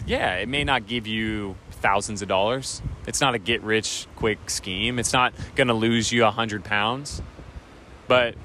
yeah, 0.06 0.36
it 0.36 0.48
may 0.48 0.64
not 0.64 0.88
give 0.88 1.08
you 1.08 1.58
thousands 1.82 2.22
of 2.22 2.28
dollars. 2.28 2.82
It's 3.08 3.20
not 3.20 3.36
a 3.36 3.40
get 3.40 3.62
rich 3.64 4.08
quick 4.16 4.50
scheme. 4.50 5.00
It's 5.00 5.14
not 5.14 5.34
going 5.56 5.68
to 5.68 5.74
lose 5.74 6.12
you 6.12 6.26
a 6.26 6.32
hundred 6.32 6.64
pounds. 6.64 7.22
But 8.08 8.36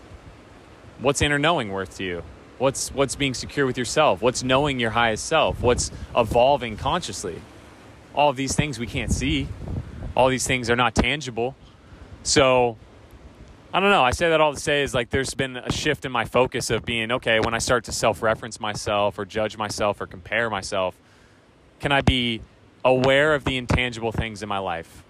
what's 0.98 1.22
inner 1.22 1.38
knowing 1.38 1.70
worth 1.70 1.96
to 1.98 2.04
you? 2.04 2.22
What's 2.58 2.92
what's 2.92 3.16
being 3.16 3.34
secure 3.34 3.66
with 3.66 3.76
yourself? 3.76 4.22
What's 4.22 4.42
knowing 4.42 4.80
your 4.80 4.90
highest 4.90 5.26
self? 5.26 5.60
What's 5.60 5.90
evolving 6.16 6.76
consciously? 6.76 7.40
All 8.14 8.30
of 8.30 8.36
these 8.36 8.54
things 8.54 8.78
we 8.78 8.86
can't 8.86 9.12
see. 9.12 9.48
All 10.16 10.28
these 10.28 10.46
things 10.46 10.70
are 10.70 10.76
not 10.76 10.94
tangible. 10.94 11.54
So 12.22 12.78
I 13.74 13.80
don't 13.80 13.90
know. 13.90 14.02
I 14.02 14.12
say 14.12 14.30
that 14.30 14.40
all 14.40 14.54
to 14.54 14.60
say 14.60 14.82
is 14.82 14.94
like 14.94 15.10
there's 15.10 15.34
been 15.34 15.58
a 15.58 15.70
shift 15.70 16.06
in 16.06 16.12
my 16.12 16.24
focus 16.24 16.70
of 16.70 16.86
being 16.86 17.12
okay 17.12 17.40
when 17.40 17.52
I 17.52 17.58
start 17.58 17.84
to 17.84 17.92
self-reference 17.92 18.58
myself 18.58 19.18
or 19.18 19.26
judge 19.26 19.58
myself 19.58 20.00
or 20.00 20.06
compare 20.06 20.48
myself. 20.48 20.96
Can 21.80 21.92
I 21.92 22.00
be 22.00 22.40
aware 22.86 23.34
of 23.34 23.44
the 23.44 23.56
intangible 23.56 24.12
things 24.12 24.42
in 24.42 24.48
my 24.48 24.58
life? 24.58 25.02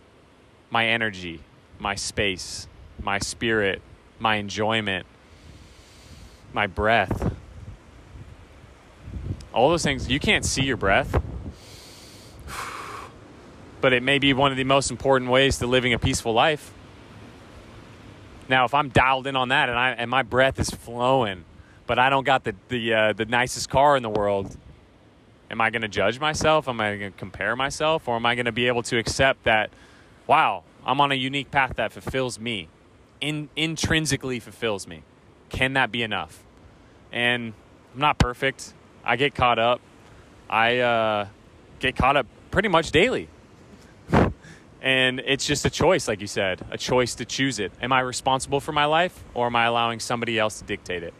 My 0.70 0.86
energy, 0.86 1.40
my 1.78 1.94
space, 1.94 2.66
my 3.02 3.18
spirit, 3.18 3.82
my 4.18 4.36
enjoyment, 4.36 5.06
my 6.54 6.66
breath. 6.66 7.34
All 9.52 9.68
those 9.68 9.82
things, 9.82 10.08
you 10.08 10.18
can't 10.18 10.44
see 10.44 10.62
your 10.62 10.76
breath. 10.76 11.22
But 13.78 13.92
it 13.92 14.02
may 14.02 14.18
be 14.18 14.32
one 14.32 14.50
of 14.50 14.56
the 14.56 14.64
most 14.64 14.90
important 14.90 15.30
ways 15.30 15.58
to 15.58 15.66
living 15.66 15.92
a 15.92 15.98
peaceful 15.98 16.32
life. 16.32 16.72
Now, 18.48 18.64
if 18.64 18.72
I'm 18.72 18.88
dialed 18.88 19.26
in 19.26 19.36
on 19.36 19.50
that 19.50 19.68
and 19.68 19.78
I 19.78 19.90
and 19.90 20.10
my 20.10 20.22
breath 20.22 20.58
is 20.58 20.70
flowing, 20.70 21.44
but 21.86 21.98
I 21.98 22.08
don't 22.08 22.24
got 22.24 22.42
the 22.42 22.54
the 22.68 22.94
uh, 22.94 23.12
the 23.12 23.26
nicest 23.26 23.68
car 23.68 23.96
in 23.96 24.02
the 24.02 24.08
world, 24.08 24.56
am 25.50 25.60
I 25.60 25.70
going 25.70 25.82
to 25.82 25.88
judge 25.88 26.20
myself? 26.20 26.68
Am 26.68 26.80
I 26.80 26.96
going 26.96 27.12
to 27.12 27.18
compare 27.18 27.56
myself, 27.56 28.08
or 28.08 28.16
am 28.16 28.26
I 28.26 28.34
going 28.34 28.46
to 28.46 28.52
be 28.52 28.66
able 28.66 28.82
to 28.84 28.98
accept 28.98 29.44
that? 29.44 29.70
Wow, 30.26 30.64
I'm 30.84 31.00
on 31.00 31.12
a 31.12 31.14
unique 31.14 31.50
path 31.50 31.76
that 31.76 31.92
fulfills 31.92 32.38
me, 32.38 32.68
in, 33.20 33.48
intrinsically 33.56 34.40
fulfills 34.40 34.86
me. 34.86 35.02
Can 35.48 35.74
that 35.74 35.92
be 35.92 36.02
enough? 36.02 36.42
And 37.12 37.54
I'm 37.94 38.00
not 38.00 38.18
perfect. 38.18 38.74
I 39.04 39.16
get 39.16 39.34
caught 39.34 39.58
up. 39.58 39.80
I 40.50 40.78
uh, 40.78 41.28
get 41.78 41.96
caught 41.96 42.16
up 42.16 42.26
pretty 42.50 42.68
much 42.68 42.90
daily. 42.90 43.28
and 44.82 45.20
it's 45.20 45.46
just 45.46 45.64
a 45.64 45.70
choice, 45.70 46.08
like 46.08 46.20
you 46.20 46.26
said, 46.26 46.64
a 46.70 46.78
choice 46.78 47.14
to 47.16 47.24
choose 47.24 47.58
it. 47.58 47.72
Am 47.80 47.92
I 47.92 48.00
responsible 48.00 48.60
for 48.60 48.72
my 48.72 48.84
life 48.84 49.24
or 49.34 49.46
am 49.46 49.56
I 49.56 49.64
allowing 49.64 50.00
somebody 50.00 50.38
else 50.38 50.58
to 50.58 50.64
dictate 50.64 51.02
it? 51.02 51.14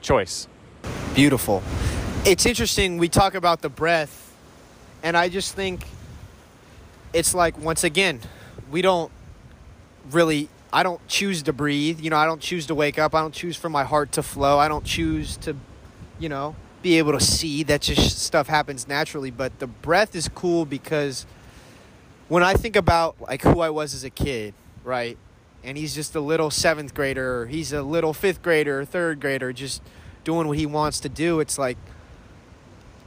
Choice. 0.00 0.48
Beautiful. 1.14 1.62
It's 2.24 2.46
interesting. 2.46 2.98
We 2.98 3.08
talk 3.08 3.34
about 3.34 3.62
the 3.62 3.68
breath, 3.68 4.32
and 5.02 5.16
I 5.16 5.28
just 5.28 5.56
think 5.56 5.84
it's 7.12 7.34
like, 7.34 7.58
once 7.58 7.82
again, 7.82 8.20
we 8.70 8.80
don't 8.80 9.10
really 10.12 10.48
I 10.72 10.84
don't 10.84 11.04
choose 11.08 11.42
to 11.42 11.52
breathe. 11.52 12.00
You 12.00 12.10
know, 12.10 12.16
I 12.16 12.24
don't 12.24 12.40
choose 12.40 12.66
to 12.66 12.76
wake 12.76 12.96
up. 12.96 13.14
I 13.14 13.20
don't 13.20 13.34
choose 13.34 13.56
for 13.56 13.68
my 13.68 13.82
heart 13.82 14.12
to 14.12 14.22
flow. 14.22 14.56
I 14.58 14.68
don't 14.68 14.84
choose 14.84 15.36
to, 15.38 15.56
you 16.20 16.28
know, 16.28 16.54
be 16.80 16.98
able 16.98 17.12
to 17.12 17.20
see. 17.20 17.64
That 17.64 17.82
just 17.82 18.20
stuff 18.20 18.46
happens 18.46 18.86
naturally. 18.86 19.32
But 19.32 19.58
the 19.58 19.66
breath 19.66 20.14
is 20.14 20.28
cool 20.28 20.64
because 20.64 21.26
when 22.28 22.44
I 22.44 22.54
think 22.54 22.76
about 22.76 23.20
like 23.20 23.42
who 23.42 23.60
I 23.60 23.70
was 23.70 23.94
as 23.94 24.04
a 24.04 24.10
kid, 24.10 24.54
right? 24.84 25.18
And 25.64 25.76
he's 25.76 25.94
just 25.94 26.14
a 26.14 26.20
little 26.20 26.50
seventh 26.50 26.94
grader, 26.94 27.46
he's 27.46 27.72
a 27.72 27.82
little 27.82 28.12
fifth 28.12 28.42
grader, 28.42 28.84
third 28.84 29.20
grader, 29.20 29.52
just 29.52 29.82
doing 30.24 30.48
what 30.48 30.56
he 30.56 30.66
wants 30.66 31.00
to 31.00 31.08
do. 31.08 31.40
It's 31.40 31.58
like 31.58 31.76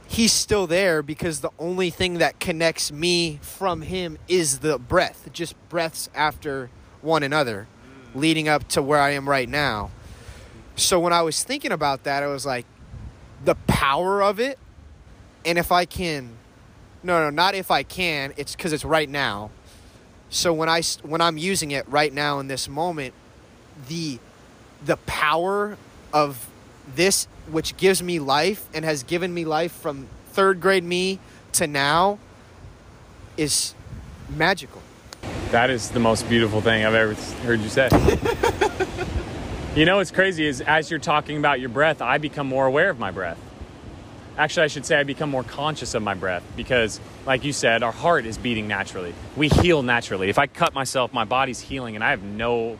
he's 0.06 0.32
still 0.32 0.66
there 0.66 1.02
because 1.02 1.40
the 1.40 1.50
only 1.58 1.90
thing 1.90 2.14
that 2.18 2.40
connects 2.40 2.92
me 2.92 3.38
from 3.42 3.82
him 3.82 4.18
is 4.28 4.60
the 4.60 4.78
breath, 4.78 5.28
just 5.32 5.54
breaths 5.68 6.08
after 6.14 6.70
one 7.02 7.22
another 7.22 7.66
leading 8.14 8.48
up 8.48 8.66
to 8.68 8.82
where 8.82 8.98
I 8.98 9.10
am 9.10 9.28
right 9.28 9.48
now. 9.48 9.90
So 10.74 10.98
when 11.00 11.12
I 11.12 11.22
was 11.22 11.42
thinking 11.42 11.72
about 11.72 12.04
that, 12.04 12.22
I 12.22 12.26
was 12.26 12.46
like, 12.46 12.66
the 13.44 13.54
power 13.66 14.22
of 14.22 14.40
it, 14.40 14.58
and 15.44 15.58
if 15.58 15.70
I 15.70 15.84
can, 15.84 16.30
no, 17.02 17.22
no, 17.22 17.30
not 17.30 17.54
if 17.54 17.70
I 17.70 17.82
can. 17.82 18.32
It's 18.36 18.56
because 18.56 18.72
it's 18.72 18.84
right 18.84 19.08
now. 19.08 19.50
So 20.28 20.52
when 20.52 20.68
I 20.68 20.82
when 21.02 21.20
I'm 21.20 21.38
using 21.38 21.70
it 21.70 21.88
right 21.88 22.12
now 22.12 22.40
in 22.40 22.48
this 22.48 22.68
moment, 22.68 23.14
the 23.88 24.18
the 24.84 24.96
power 24.98 25.76
of 26.12 26.48
this, 26.94 27.26
which 27.50 27.76
gives 27.76 28.02
me 28.02 28.18
life 28.18 28.68
and 28.74 28.84
has 28.84 29.02
given 29.02 29.32
me 29.32 29.44
life 29.44 29.72
from 29.72 30.08
third 30.28 30.60
grade 30.60 30.84
me 30.84 31.18
to 31.52 31.66
now, 31.66 32.18
is 33.36 33.74
magical. 34.28 34.82
That 35.50 35.70
is 35.70 35.90
the 35.90 36.00
most 36.00 36.28
beautiful 36.28 36.60
thing 36.60 36.84
I've 36.84 36.94
ever 36.94 37.14
heard 37.44 37.60
you 37.60 37.68
say. 37.68 37.88
you 39.76 39.84
know 39.84 39.96
what's 39.96 40.10
crazy 40.10 40.46
is 40.46 40.60
as 40.60 40.90
you're 40.90 41.00
talking 41.00 41.38
about 41.38 41.60
your 41.60 41.68
breath, 41.68 42.02
I 42.02 42.18
become 42.18 42.46
more 42.46 42.66
aware 42.66 42.90
of 42.90 42.98
my 42.98 43.10
breath. 43.10 43.38
Actually, 44.36 44.64
I 44.64 44.66
should 44.66 44.84
say 44.84 44.96
I 44.96 45.04
become 45.04 45.30
more 45.30 45.44
conscious 45.44 45.94
of 45.94 46.02
my 46.02 46.12
breath 46.12 46.42
because, 46.56 47.00
like 47.24 47.44
you 47.44 47.54
said, 47.54 47.82
our 47.82 47.92
heart 47.92 48.26
is 48.26 48.36
beating 48.36 48.68
naturally. 48.68 49.14
We 49.34 49.48
heal 49.48 49.82
naturally. 49.82 50.28
If 50.28 50.38
I 50.38 50.46
cut 50.46 50.74
myself, 50.74 51.14
my 51.14 51.24
body's 51.24 51.58
healing, 51.58 51.94
and 51.94 52.04
I 52.04 52.10
have 52.10 52.22
no, 52.22 52.78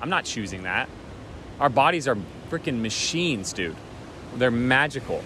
I'm 0.00 0.10
not 0.10 0.24
choosing 0.24 0.64
that. 0.64 0.88
Our 1.60 1.68
bodies 1.68 2.08
are 2.08 2.16
freaking 2.50 2.80
machines, 2.80 3.52
dude. 3.52 3.76
They're 4.36 4.50
magical. 4.50 5.22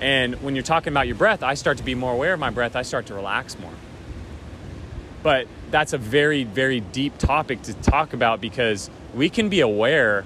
And 0.00 0.42
when 0.42 0.54
you're 0.54 0.64
talking 0.64 0.92
about 0.92 1.06
your 1.06 1.16
breath, 1.16 1.42
I 1.42 1.54
start 1.54 1.78
to 1.78 1.84
be 1.84 1.94
more 1.94 2.12
aware 2.12 2.34
of 2.34 2.40
my 2.40 2.50
breath. 2.50 2.76
I 2.76 2.82
start 2.82 3.06
to 3.06 3.14
relax 3.14 3.58
more. 3.58 3.72
But 5.22 5.46
that's 5.70 5.92
a 5.92 5.98
very, 5.98 6.44
very 6.44 6.80
deep 6.80 7.16
topic 7.18 7.62
to 7.62 7.74
talk 7.74 8.12
about 8.12 8.40
because 8.40 8.90
we 9.14 9.30
can 9.30 9.48
be 9.48 9.60
aware, 9.60 10.24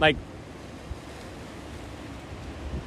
like, 0.00 0.16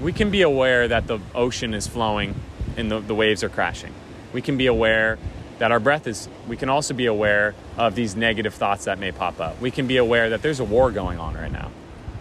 we 0.01 0.13
can 0.13 0.31
be 0.31 0.41
aware 0.41 0.87
that 0.87 1.07
the 1.07 1.19
ocean 1.35 1.73
is 1.73 1.85
flowing 1.85 2.35
and 2.77 2.89
the, 2.89 2.99
the 2.99 3.13
waves 3.13 3.43
are 3.43 3.49
crashing. 3.49 3.93
We 4.33 4.41
can 4.41 4.57
be 4.57 4.67
aware 4.67 5.19
that 5.59 5.71
our 5.71 5.79
breath 5.79 6.07
is, 6.07 6.29
we 6.47 6.57
can 6.57 6.69
also 6.69 6.93
be 6.93 7.05
aware 7.05 7.53
of 7.77 7.93
these 7.93 8.15
negative 8.15 8.53
thoughts 8.53 8.85
that 8.85 8.97
may 8.97 9.11
pop 9.11 9.39
up. 9.39 9.59
We 9.61 9.71
can 9.71 9.87
be 9.87 9.97
aware 9.97 10.29
that 10.31 10.41
there's 10.41 10.59
a 10.59 10.63
war 10.63 10.89
going 10.89 11.19
on 11.19 11.35
right 11.35 11.51
now. 11.51 11.68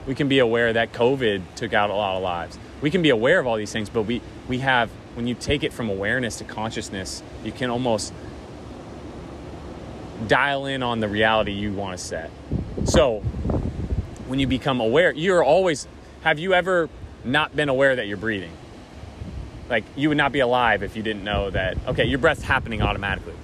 We 0.09 0.15
can 0.15 0.27
be 0.27 0.39
aware 0.39 0.73
that 0.73 0.95
COVID 0.95 1.43
took 1.55 1.75
out 1.75 1.91
a 1.91 1.95
lot 1.95 2.17
of 2.17 2.23
lives. 2.23 2.59
We 2.81 2.91
can 2.91 3.03
be 3.03 3.11
aware 3.11 3.39
of 3.39 3.47
all 3.47 3.59
these 3.59 3.71
things, 3.71 3.91
but 3.91 4.05
we, 4.05 4.23
we 4.49 4.61
have, 4.61 4.89
when 5.13 5.27
you 5.27 5.35
take 5.35 5.63
it 5.63 5.71
from 5.71 5.91
awareness 5.91 6.39
to 6.39 6.45
consciousness, 6.45 7.23
you 7.45 7.53
can 7.53 7.69
almost 7.69 8.15
dial 10.27 10.65
in 10.65 10.83
on 10.83 11.01
the 11.01 11.09
reality 11.09 11.53
you 11.53 11.75
want 11.75 11.99
to 11.99 12.03
set. 12.03 12.31
So, 12.87 13.21
when 14.29 14.39
you 14.39 14.47
become 14.47 14.81
aware, 14.81 15.13
you're 15.13 15.45
always, 15.45 15.87
have 16.23 16.39
you 16.39 16.55
ever 16.55 16.89
not 17.23 17.55
been 17.55 17.69
aware 17.69 17.95
that 17.95 18.07
you're 18.07 18.17
breathing? 18.17 18.53
Like, 19.69 19.85
you 19.95 20.09
would 20.09 20.17
not 20.17 20.33
be 20.33 20.41
alive 20.41 20.83
if 20.83 20.97
you 20.97 21.03
didn't 21.03 21.23
know 21.23 21.51
that, 21.51 21.77
okay, 21.87 22.07
your 22.07 22.19
breath's 22.19 22.43
happening 22.43 22.81
automatically. 22.81 23.35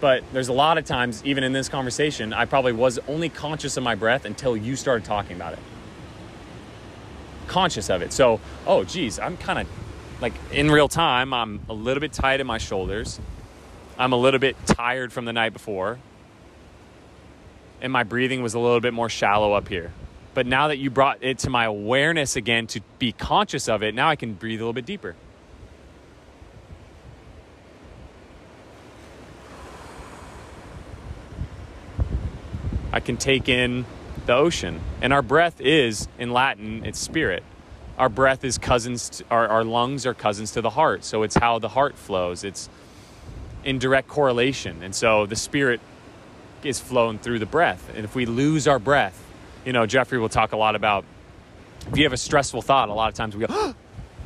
But 0.00 0.22
there's 0.34 0.48
a 0.48 0.52
lot 0.52 0.76
of 0.76 0.84
times, 0.84 1.24
even 1.24 1.44
in 1.44 1.54
this 1.54 1.70
conversation, 1.70 2.34
I 2.34 2.44
probably 2.44 2.72
was 2.72 2.98
only 3.08 3.30
conscious 3.30 3.78
of 3.78 3.82
my 3.82 3.94
breath 3.94 4.26
until 4.26 4.54
you 4.54 4.76
started 4.76 5.06
talking 5.06 5.34
about 5.34 5.54
it. 5.54 5.60
Conscious 7.54 7.88
of 7.88 8.02
it. 8.02 8.12
So, 8.12 8.40
oh, 8.66 8.82
geez, 8.82 9.20
I'm 9.20 9.36
kind 9.36 9.60
of 9.60 9.68
like 10.20 10.32
in 10.50 10.72
real 10.72 10.88
time, 10.88 11.32
I'm 11.32 11.60
a 11.68 11.72
little 11.72 12.00
bit 12.00 12.12
tight 12.12 12.40
in 12.40 12.48
my 12.48 12.58
shoulders. 12.58 13.20
I'm 13.96 14.12
a 14.12 14.16
little 14.16 14.40
bit 14.40 14.56
tired 14.66 15.12
from 15.12 15.24
the 15.24 15.32
night 15.32 15.52
before. 15.52 16.00
And 17.80 17.92
my 17.92 18.02
breathing 18.02 18.42
was 18.42 18.54
a 18.54 18.58
little 18.58 18.80
bit 18.80 18.92
more 18.92 19.08
shallow 19.08 19.52
up 19.52 19.68
here. 19.68 19.92
But 20.34 20.48
now 20.48 20.66
that 20.66 20.78
you 20.78 20.90
brought 20.90 21.22
it 21.22 21.38
to 21.38 21.50
my 21.50 21.66
awareness 21.66 22.34
again 22.34 22.66
to 22.66 22.80
be 22.98 23.12
conscious 23.12 23.68
of 23.68 23.84
it, 23.84 23.94
now 23.94 24.08
I 24.08 24.16
can 24.16 24.34
breathe 24.34 24.58
a 24.58 24.64
little 24.64 24.72
bit 24.72 24.84
deeper. 24.84 25.14
I 32.92 32.98
can 32.98 33.16
take 33.16 33.48
in 33.48 33.84
the 34.26 34.34
ocean. 34.34 34.80
And 35.00 35.12
our 35.12 35.22
breath 35.22 35.60
is, 35.60 36.08
in 36.18 36.32
Latin, 36.32 36.84
it's 36.84 36.98
spirit. 36.98 37.42
Our 37.98 38.08
breath 38.08 38.44
is 38.44 38.58
cousins, 38.58 39.08
to, 39.10 39.24
our, 39.30 39.46
our 39.48 39.64
lungs 39.64 40.06
are 40.06 40.14
cousins 40.14 40.52
to 40.52 40.60
the 40.60 40.70
heart. 40.70 41.04
So 41.04 41.22
it's 41.22 41.36
how 41.36 41.58
the 41.58 41.68
heart 41.68 41.96
flows. 41.96 42.44
It's 42.44 42.68
in 43.64 43.78
direct 43.78 44.08
correlation. 44.08 44.82
And 44.82 44.94
so 44.94 45.26
the 45.26 45.36
spirit 45.36 45.80
is 46.62 46.80
flowing 46.80 47.18
through 47.18 47.38
the 47.38 47.46
breath. 47.46 47.90
And 47.94 48.04
if 48.04 48.14
we 48.14 48.26
lose 48.26 48.66
our 48.66 48.78
breath, 48.78 49.20
you 49.64 49.72
know, 49.72 49.86
Jeffrey 49.86 50.18
will 50.18 50.28
talk 50.28 50.52
a 50.52 50.56
lot 50.56 50.74
about 50.74 51.04
if 51.90 51.96
you 51.98 52.04
have 52.04 52.12
a 52.12 52.18
stressful 52.18 52.62
thought, 52.62 52.88
a 52.88 52.94
lot 52.94 53.08
of 53.08 53.14
times 53.14 53.36
we 53.36 53.46
go, 53.46 53.74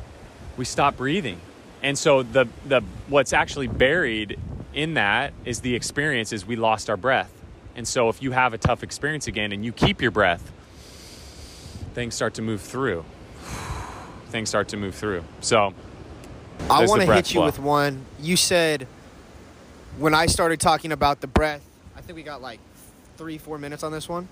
we 0.57 0.65
stop 0.65 0.97
breathing. 0.97 1.39
And 1.81 1.97
so 1.97 2.23
the 2.23 2.47
the 2.65 2.81
what's 3.07 3.33
actually 3.33 3.67
buried 3.67 4.37
in 4.73 4.95
that 4.95 5.33
is 5.45 5.61
the 5.61 5.75
experience 5.75 6.33
is 6.33 6.45
we 6.45 6.55
lost 6.55 6.89
our 6.89 6.97
breath. 6.97 7.31
And 7.79 7.87
so 7.87 8.09
if 8.09 8.21
you 8.21 8.31
have 8.31 8.53
a 8.53 8.57
tough 8.57 8.83
experience 8.83 9.27
again 9.27 9.53
and 9.53 9.63
you 9.63 9.71
keep 9.71 10.01
your 10.01 10.11
breath, 10.11 10.51
things 11.93 12.13
start 12.13 12.33
to 12.33 12.41
move 12.41 12.59
through. 12.59 13.05
Things 14.31 14.49
start 14.49 14.67
to 14.67 14.77
move 14.77 14.95
through. 14.95 15.23
So 15.39 15.73
I 16.69 16.85
want 16.85 17.03
to 17.03 17.13
hit 17.13 17.33
you 17.33 17.39
flow. 17.39 17.45
with 17.45 17.57
one. 17.57 18.03
You 18.19 18.35
said 18.35 18.85
when 19.97 20.13
I 20.13 20.25
started 20.25 20.59
talking 20.59 20.91
about 20.91 21.21
the 21.21 21.27
breath, 21.27 21.61
I 21.95 22.01
think 22.01 22.17
we 22.17 22.23
got 22.23 22.41
like 22.41 22.59
three, 23.15 23.37
four 23.37 23.57
minutes 23.57 23.81
on 23.81 23.93
this 23.93 24.09
one. 24.09 24.27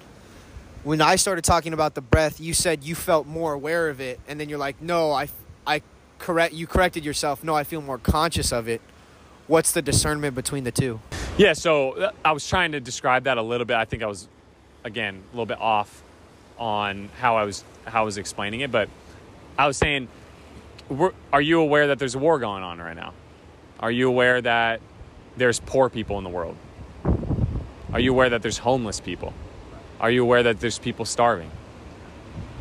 When 0.83 0.99
I 0.99 1.15
started 1.15 1.45
talking 1.45 1.71
about 1.71 1.95
the 1.95 2.01
breath, 2.01 2.41
you 2.41 2.53
said 2.53 2.83
you 2.83 2.95
felt 2.95 3.27
more 3.27 3.53
aware 3.53 3.88
of 3.88 4.01
it, 4.01 4.19
and 4.27 4.41
then 4.41 4.49
you're 4.49 4.60
like, 4.60 4.81
"No, 4.81 5.13
I, 5.13 5.29
I 5.65 5.83
correct." 6.19 6.53
You 6.53 6.67
corrected 6.67 7.05
yourself. 7.05 7.45
No, 7.45 7.55
I 7.55 7.63
feel 7.63 7.81
more 7.81 7.97
conscious 7.97 8.51
of 8.51 8.67
it. 8.67 8.81
What's 9.47 9.71
the 9.71 9.81
discernment 9.81 10.36
between 10.36 10.65
the 10.65 10.71
two? 10.73 10.99
Yeah, 11.38 11.54
so 11.54 11.91
uh, 11.91 12.12
I 12.26 12.32
was 12.32 12.47
trying 12.47 12.71
to 12.71 12.80
describe 12.80 13.26
that 13.26 13.38
a 13.38 13.43
little 13.43 13.65
bit. 13.65 13.78
I 13.78 13.86
think 13.86 14.02
I 14.02 14.08
was, 14.08 14.28
again, 14.84 15.21
a 15.32 15.36
little 15.36 15.45
bit 15.45 15.62
off 15.62 16.04
on 16.58 17.10
how 17.19 17.38
I 17.38 17.43
was 17.43 17.63
how 17.86 18.02
I 18.02 18.06
was 18.06 18.17
explaining 18.17 18.62
it, 18.62 18.71
but 18.71 18.89
I 19.58 19.67
was 19.67 19.78
saying, 19.78 20.08
are 21.32 21.41
you 21.41 21.60
aware 21.60 21.88
that 21.88 22.00
there's 22.00 22.15
a 22.15 22.19
war 22.19 22.39
going 22.39 22.63
on 22.63 22.80
right 22.80 22.95
now? 22.95 23.13
Are 23.80 23.91
you 23.91 24.08
aware 24.10 24.41
that 24.41 24.82
there's 25.38 25.60
poor 25.60 25.89
people 25.89 26.17
in 26.17 26.23
the 26.23 26.30
world? 26.30 26.58
Are 27.93 28.00
you 28.00 28.12
aware 28.12 28.30
that 28.32 28.41
there's 28.41 28.58
homeless 28.58 29.00
people? 29.00 29.34
Are 30.00 30.10
you 30.10 30.23
aware 30.23 30.41
that 30.43 30.60
there's 30.60 30.80
people 30.80 31.06
starving? 31.06 31.52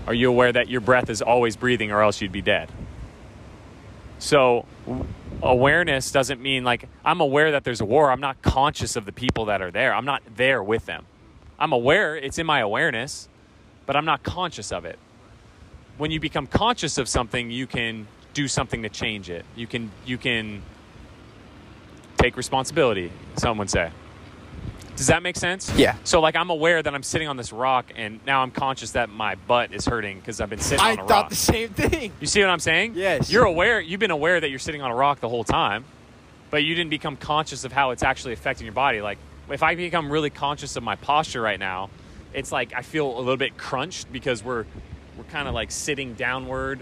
Are 0.07 0.15
you 0.15 0.29
aware 0.29 0.53
that 0.53 0.69
your 0.69 0.83
breath 0.83 1.09
is 1.09 1.23
always 1.23 1.57
breathing 1.57 1.91
or 1.93 2.03
else 2.03 2.21
you'd 2.21 2.31
be 2.31 2.43
dead? 2.43 2.71
So, 4.19 4.67
awareness 5.43 6.11
doesn't 6.11 6.41
mean 6.41 6.65
like 6.65 6.89
I'm 7.05 7.21
aware 7.21 7.53
that 7.53 7.65
there's 7.65 7.81
a 7.81 7.85
war. 7.85 8.11
I'm 8.11 8.21
not 8.21 8.43
conscious 8.43 8.97
of 8.97 9.05
the 9.05 9.13
people 9.13 9.47
that 9.47 9.63
are 9.63 9.71
there. 9.71 9.95
I'm 9.95 10.05
not 10.05 10.23
there 10.37 10.63
with 10.63 10.87
them. 10.87 11.07
I'm 11.59 11.73
aware, 11.73 12.17
it's 12.17 12.39
in 12.39 12.47
my 12.47 12.61
awareness, 12.61 13.29
but 13.87 13.97
I'm 13.97 14.05
not 14.05 14.23
conscious 14.23 14.73
of 14.73 14.85
it. 14.85 14.99
When 15.97 16.11
you 16.11 16.21
become 16.21 16.47
conscious 16.47 16.99
of 16.99 17.09
something, 17.09 17.51
you 17.51 17.67
can 17.67 18.07
do 18.35 18.49
something 18.49 18.83
to 18.83 18.91
change 18.91 19.31
it. 19.31 19.47
You 19.55 19.67
can 19.67 19.91
you 20.05 20.19
can 20.19 20.63
take 22.19 22.37
responsibility, 22.37 23.11
some 23.37 23.57
would 23.59 23.71
say. 23.71 23.91
Does 24.97 25.09
that 25.09 25.23
make 25.23 25.37
sense? 25.37 25.71
Yeah. 25.77 25.97
So 26.05 26.21
like 26.21 26.37
I'm 26.37 26.51
aware 26.51 26.83
that 26.83 26.95
I'm 26.95 27.03
sitting 27.03 27.29
on 27.29 27.37
this 27.37 27.53
rock 27.53 27.87
and 27.95 28.25
now 28.27 28.43
I'm 28.43 28.51
conscious 28.51 28.93
that 28.93 29.11
my 29.11 29.35
butt 29.35 29.73
is 29.73 29.85
hurting 29.87 30.19
because 30.19 30.41
I've 30.41 30.51
been 30.51 30.59
sitting 30.59 30.85
I 30.85 30.93
on 30.93 30.99
a 30.99 31.03
rock. 31.03 31.11
I 31.11 31.15
thought 31.15 31.31
the 31.31 31.37
same 31.37 31.69
thing. 31.69 32.13
You 32.21 32.27
see 32.27 32.41
what 32.41 32.51
I'm 32.51 32.61
saying? 32.61 32.93
Yes. 32.97 33.31
You're 33.31 33.45
aware, 33.45 33.81
you've 33.81 34.01
been 34.01 34.11
aware 34.11 34.41
that 34.41 34.49
you're 34.49 34.59
sitting 34.59 34.83
on 34.83 34.91
a 34.91 34.95
rock 34.95 35.21
the 35.21 35.29
whole 35.29 35.45
time, 35.45 35.85
but 36.51 36.65
you 36.65 36.75
didn't 36.75 36.91
become 36.91 37.17
conscious 37.17 37.65
of 37.65 37.73
how 37.73 37.91
it's 37.91 38.03
actually 38.03 38.33
affecting 38.33 38.65
your 38.65 38.75
body. 38.75 39.01
Like, 39.01 39.19
if 39.51 39.63
I 39.63 39.75
become 39.75 40.11
really 40.11 40.31
conscious 40.31 40.77
of 40.77 40.83
my 40.83 40.97
posture 40.97 41.41
right 41.41 41.61
now, 41.61 41.91
it's 42.35 42.51
like 42.51 42.73
I 42.75 42.83
feel 42.83 43.17
a 43.17 43.21
little 43.21 43.37
bit 43.37 43.57
crunched 43.57 44.13
because 44.13 44.43
we're 44.43 44.65
we're 45.17 45.25
kind 45.25 45.49
of 45.49 45.55
like 45.55 45.71
sitting 45.71 46.15
downward. 46.15 46.81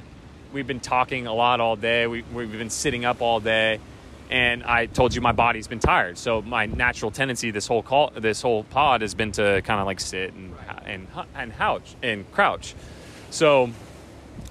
We've 0.53 0.67
been 0.67 0.81
talking 0.81 1.27
a 1.27 1.35
lot 1.35 1.61
all 1.61 1.77
day. 1.77 2.07
We, 2.07 2.23
we've 2.23 2.51
been 2.51 2.71
sitting 2.71 3.05
up 3.05 3.21
all 3.21 3.41
day, 3.41 3.81
and 4.31 4.63
I 4.65 4.87
told 4.87 5.15
you 5.15 5.21
my 5.21 5.33
body's 5.33 5.69
been 5.69 5.81
tired. 5.81 6.19
So 6.19 6.43
my 6.43 6.67
natural 6.67 7.11
tendency 7.11 7.51
this 7.51 7.67
whole 7.67 7.83
call, 7.83 8.13
this 8.17 8.43
whole 8.43 8.65
pod 8.65 9.03
has 9.03 9.15
been 9.15 9.33
to 9.33 9.63
kind 9.63 9.81
of 9.81 9.87
like 9.87 10.01
sit 10.01 10.33
and 10.33 10.55
and 10.85 11.09
and 11.35 11.53
couch 11.57 11.95
and 12.03 12.31
crouch. 12.33 12.75
So 13.31 13.71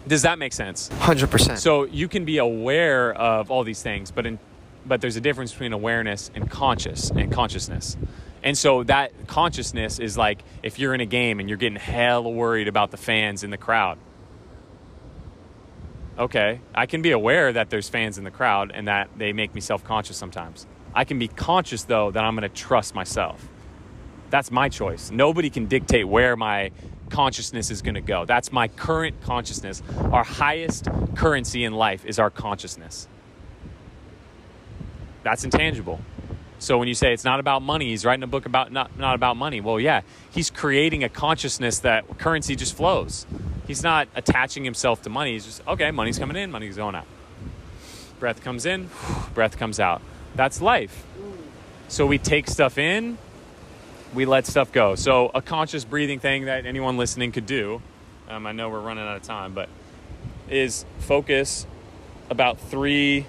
does 0.08 0.24
that 0.24 0.40
make 0.40 0.54
sense? 0.54 0.90
Hundred 0.90 1.32
percent. 1.32 1.60
So 1.60 1.86
you 1.86 2.08
can 2.08 2.26
be 2.26 2.38
aware 2.38 3.14
of 3.14 3.52
all 3.52 3.64
these 3.64 3.82
things, 3.82 4.12
but 4.12 4.26
in 4.26 4.40
but 4.86 5.02
there's 5.02 5.16
a 5.16 5.22
difference 5.22 5.52
between 5.52 5.74
awareness 5.74 6.30
and 6.36 6.50
conscious 6.50 7.10
and 7.10 7.32
consciousness. 7.32 7.98
And 8.44 8.58
so 8.58 8.84
that 8.84 9.28
consciousness 9.28 10.00
is 10.00 10.18
like 10.18 10.44
if 10.62 10.78
you're 10.78 10.94
in 10.94 11.00
a 11.00 11.06
game 11.06 11.40
and 11.40 11.48
you're 11.48 11.58
getting 11.58 11.78
hell 11.78 12.32
worried 12.32 12.68
about 12.68 12.92
the 12.92 12.98
fans 12.98 13.44
in 13.44 13.50
the 13.50 13.58
crowd. 13.58 13.98
Okay, 16.18 16.62
I 16.76 16.86
can 16.86 17.02
be 17.02 17.12
aware 17.12 17.52
that 17.52 17.72
there's 17.72 17.90
fans 17.90 18.20
in 18.20 18.24
the 18.24 18.32
crowd 18.32 18.72
and 18.74 18.88
that 18.88 19.10
they 19.18 19.34
make 19.34 19.56
me 19.56 19.62
self-conscious 19.62 20.16
sometimes. 20.16 20.68
I 20.94 21.06
can 21.06 21.18
be 21.18 21.28
conscious 21.28 21.84
though 21.84 22.12
that 22.12 22.24
I'm 22.24 22.36
going 22.36 22.48
to 22.48 22.56
trust 22.56 22.94
myself. 22.94 23.50
That's 24.30 24.52
my 24.52 24.70
choice. 24.70 25.10
Nobody 25.10 25.50
can 25.50 25.66
dictate 25.66 26.08
where 26.08 26.36
my 26.36 26.72
consciousness 27.10 27.72
is 27.72 27.82
going 27.82 27.96
to 27.96 28.02
go. 28.02 28.26
That's 28.26 28.52
my 28.52 28.68
current 28.68 29.22
consciousness. 29.22 29.82
Our 30.12 30.24
highest 30.24 30.88
currency 31.16 31.64
in 31.64 31.74
life 31.74 32.06
is 32.06 32.20
our 32.20 32.30
consciousness. 32.30 33.08
That's 35.24 35.44
intangible. 35.44 36.00
So 36.64 36.78
when 36.78 36.88
you 36.88 36.94
say 36.94 37.12
it's 37.12 37.26
not 37.26 37.42
about 37.42 37.62
money, 37.62 37.90
he's 37.90 38.06
writing 38.06 38.24
a 38.24 38.28
book 38.28 38.46
about 38.46 38.72
not, 38.72 38.98
not 38.98 39.16
about 39.16 39.36
money. 39.36 39.60
Well, 39.60 39.82
yeah, 39.82 40.00
he's 40.32 40.50
creating 40.50 41.04
a 41.04 41.10
consciousness 41.10 41.80
that 41.80 42.18
currency 42.20 42.56
just 42.56 42.78
flows. 42.78 43.26
He's 43.68 43.84
not 43.84 44.08
attaching 44.16 44.64
himself 44.64 45.02
to 45.02 45.10
money. 45.10 45.34
He's 45.34 45.44
just, 45.44 45.68
okay, 45.68 45.92
money's 45.92 46.18
coming 46.18 46.38
in, 46.38 46.52
money's 46.52 46.78
going 46.78 46.96
out. 46.96 47.06
Breath 48.18 48.42
comes 48.42 48.66
in, 48.66 48.90
breath 49.34 49.58
comes 49.58 49.78
out. 49.78 50.02
That's 50.36 50.62
life. 50.62 51.06
So 51.90 52.06
we 52.06 52.18
take 52.18 52.48
stuff 52.48 52.78
in, 52.78 53.18
we 54.14 54.24
let 54.24 54.48
stuff 54.48 54.72
go. 54.72 54.96
So 54.96 55.32
a 55.36 55.42
conscious 55.42 55.84
breathing 55.84 56.20
thing 56.20 56.46
that 56.46 56.66
anyone 56.66 56.96
listening 56.96 57.34
could 57.34 57.46
do, 57.46 57.82
um, 58.30 58.48
I 58.48 58.54
know 58.54 58.70
we're 58.70 58.80
running 58.80 59.04
out 59.04 59.18
of 59.18 59.24
time, 59.24 59.54
but 59.54 59.68
is 60.50 60.86
focus 61.00 61.68
about 62.30 62.58
three 62.58 63.26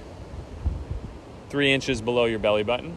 three 1.49 1.73
inches 1.73 2.01
below 2.01 2.27
your 2.27 2.39
belly 2.39 2.63
button. 2.63 2.97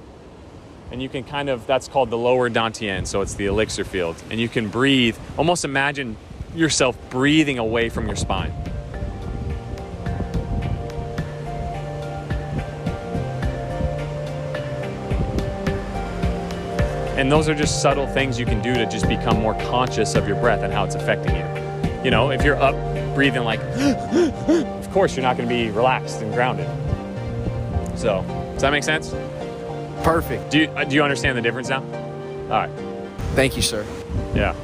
And 0.91 1.01
you 1.01 1.09
can 1.09 1.23
kind 1.23 1.49
of, 1.49 1.67
that's 1.67 1.87
called 1.87 2.09
the 2.09 2.17
lower 2.17 2.49
dantian. 2.49 3.05
So 3.05 3.21
it's 3.21 3.33
the 3.33 3.45
elixir 3.47 3.83
field. 3.83 4.21
And 4.29 4.39
you 4.39 4.47
can 4.47 4.69
breathe, 4.69 5.17
almost 5.37 5.65
imagine 5.65 6.15
yourself 6.55 6.97
breathing 7.09 7.59
away 7.59 7.89
from 7.89 8.07
your 8.07 8.15
spine. 8.15 8.53
And 17.17 17.31
those 17.31 17.49
are 17.49 17.55
just 17.55 17.81
subtle 17.81 18.05
things 18.05 18.39
you 18.39 18.45
can 18.45 18.61
do 18.61 18.75
to 18.75 18.85
just 18.85 19.07
become 19.07 19.39
more 19.39 19.55
conscious 19.55 20.13
of 20.13 20.27
your 20.27 20.39
breath 20.39 20.61
and 20.61 20.71
how 20.71 20.85
it's 20.85 20.93
affecting 20.93 21.35
you. 21.35 22.03
You 22.03 22.11
know, 22.11 22.29
if 22.29 22.43
you're 22.43 22.61
up 22.61 22.75
breathing 23.15 23.43
like, 23.43 23.59
of 23.75 24.91
course 24.91 25.15
you're 25.15 25.23
not 25.23 25.35
going 25.35 25.49
to 25.49 25.53
be 25.53 25.71
relaxed 25.71 26.21
and 26.21 26.31
grounded. 26.31 26.67
So, 27.97 28.21
does 28.53 28.61
that 28.61 28.71
make 28.71 28.83
sense? 28.83 29.13
Perfect. 30.03 30.51
Do 30.51 30.59
you, 30.59 30.67
uh, 30.69 30.83
do 30.83 30.95
you 30.95 31.03
understand 31.03 31.37
the 31.37 31.41
difference 31.41 31.69
now? 31.69 31.81
All 31.81 32.49
right. 32.49 32.71
Thank 33.35 33.55
you, 33.55 33.61
sir. 33.61 33.85
Yeah. 34.33 34.55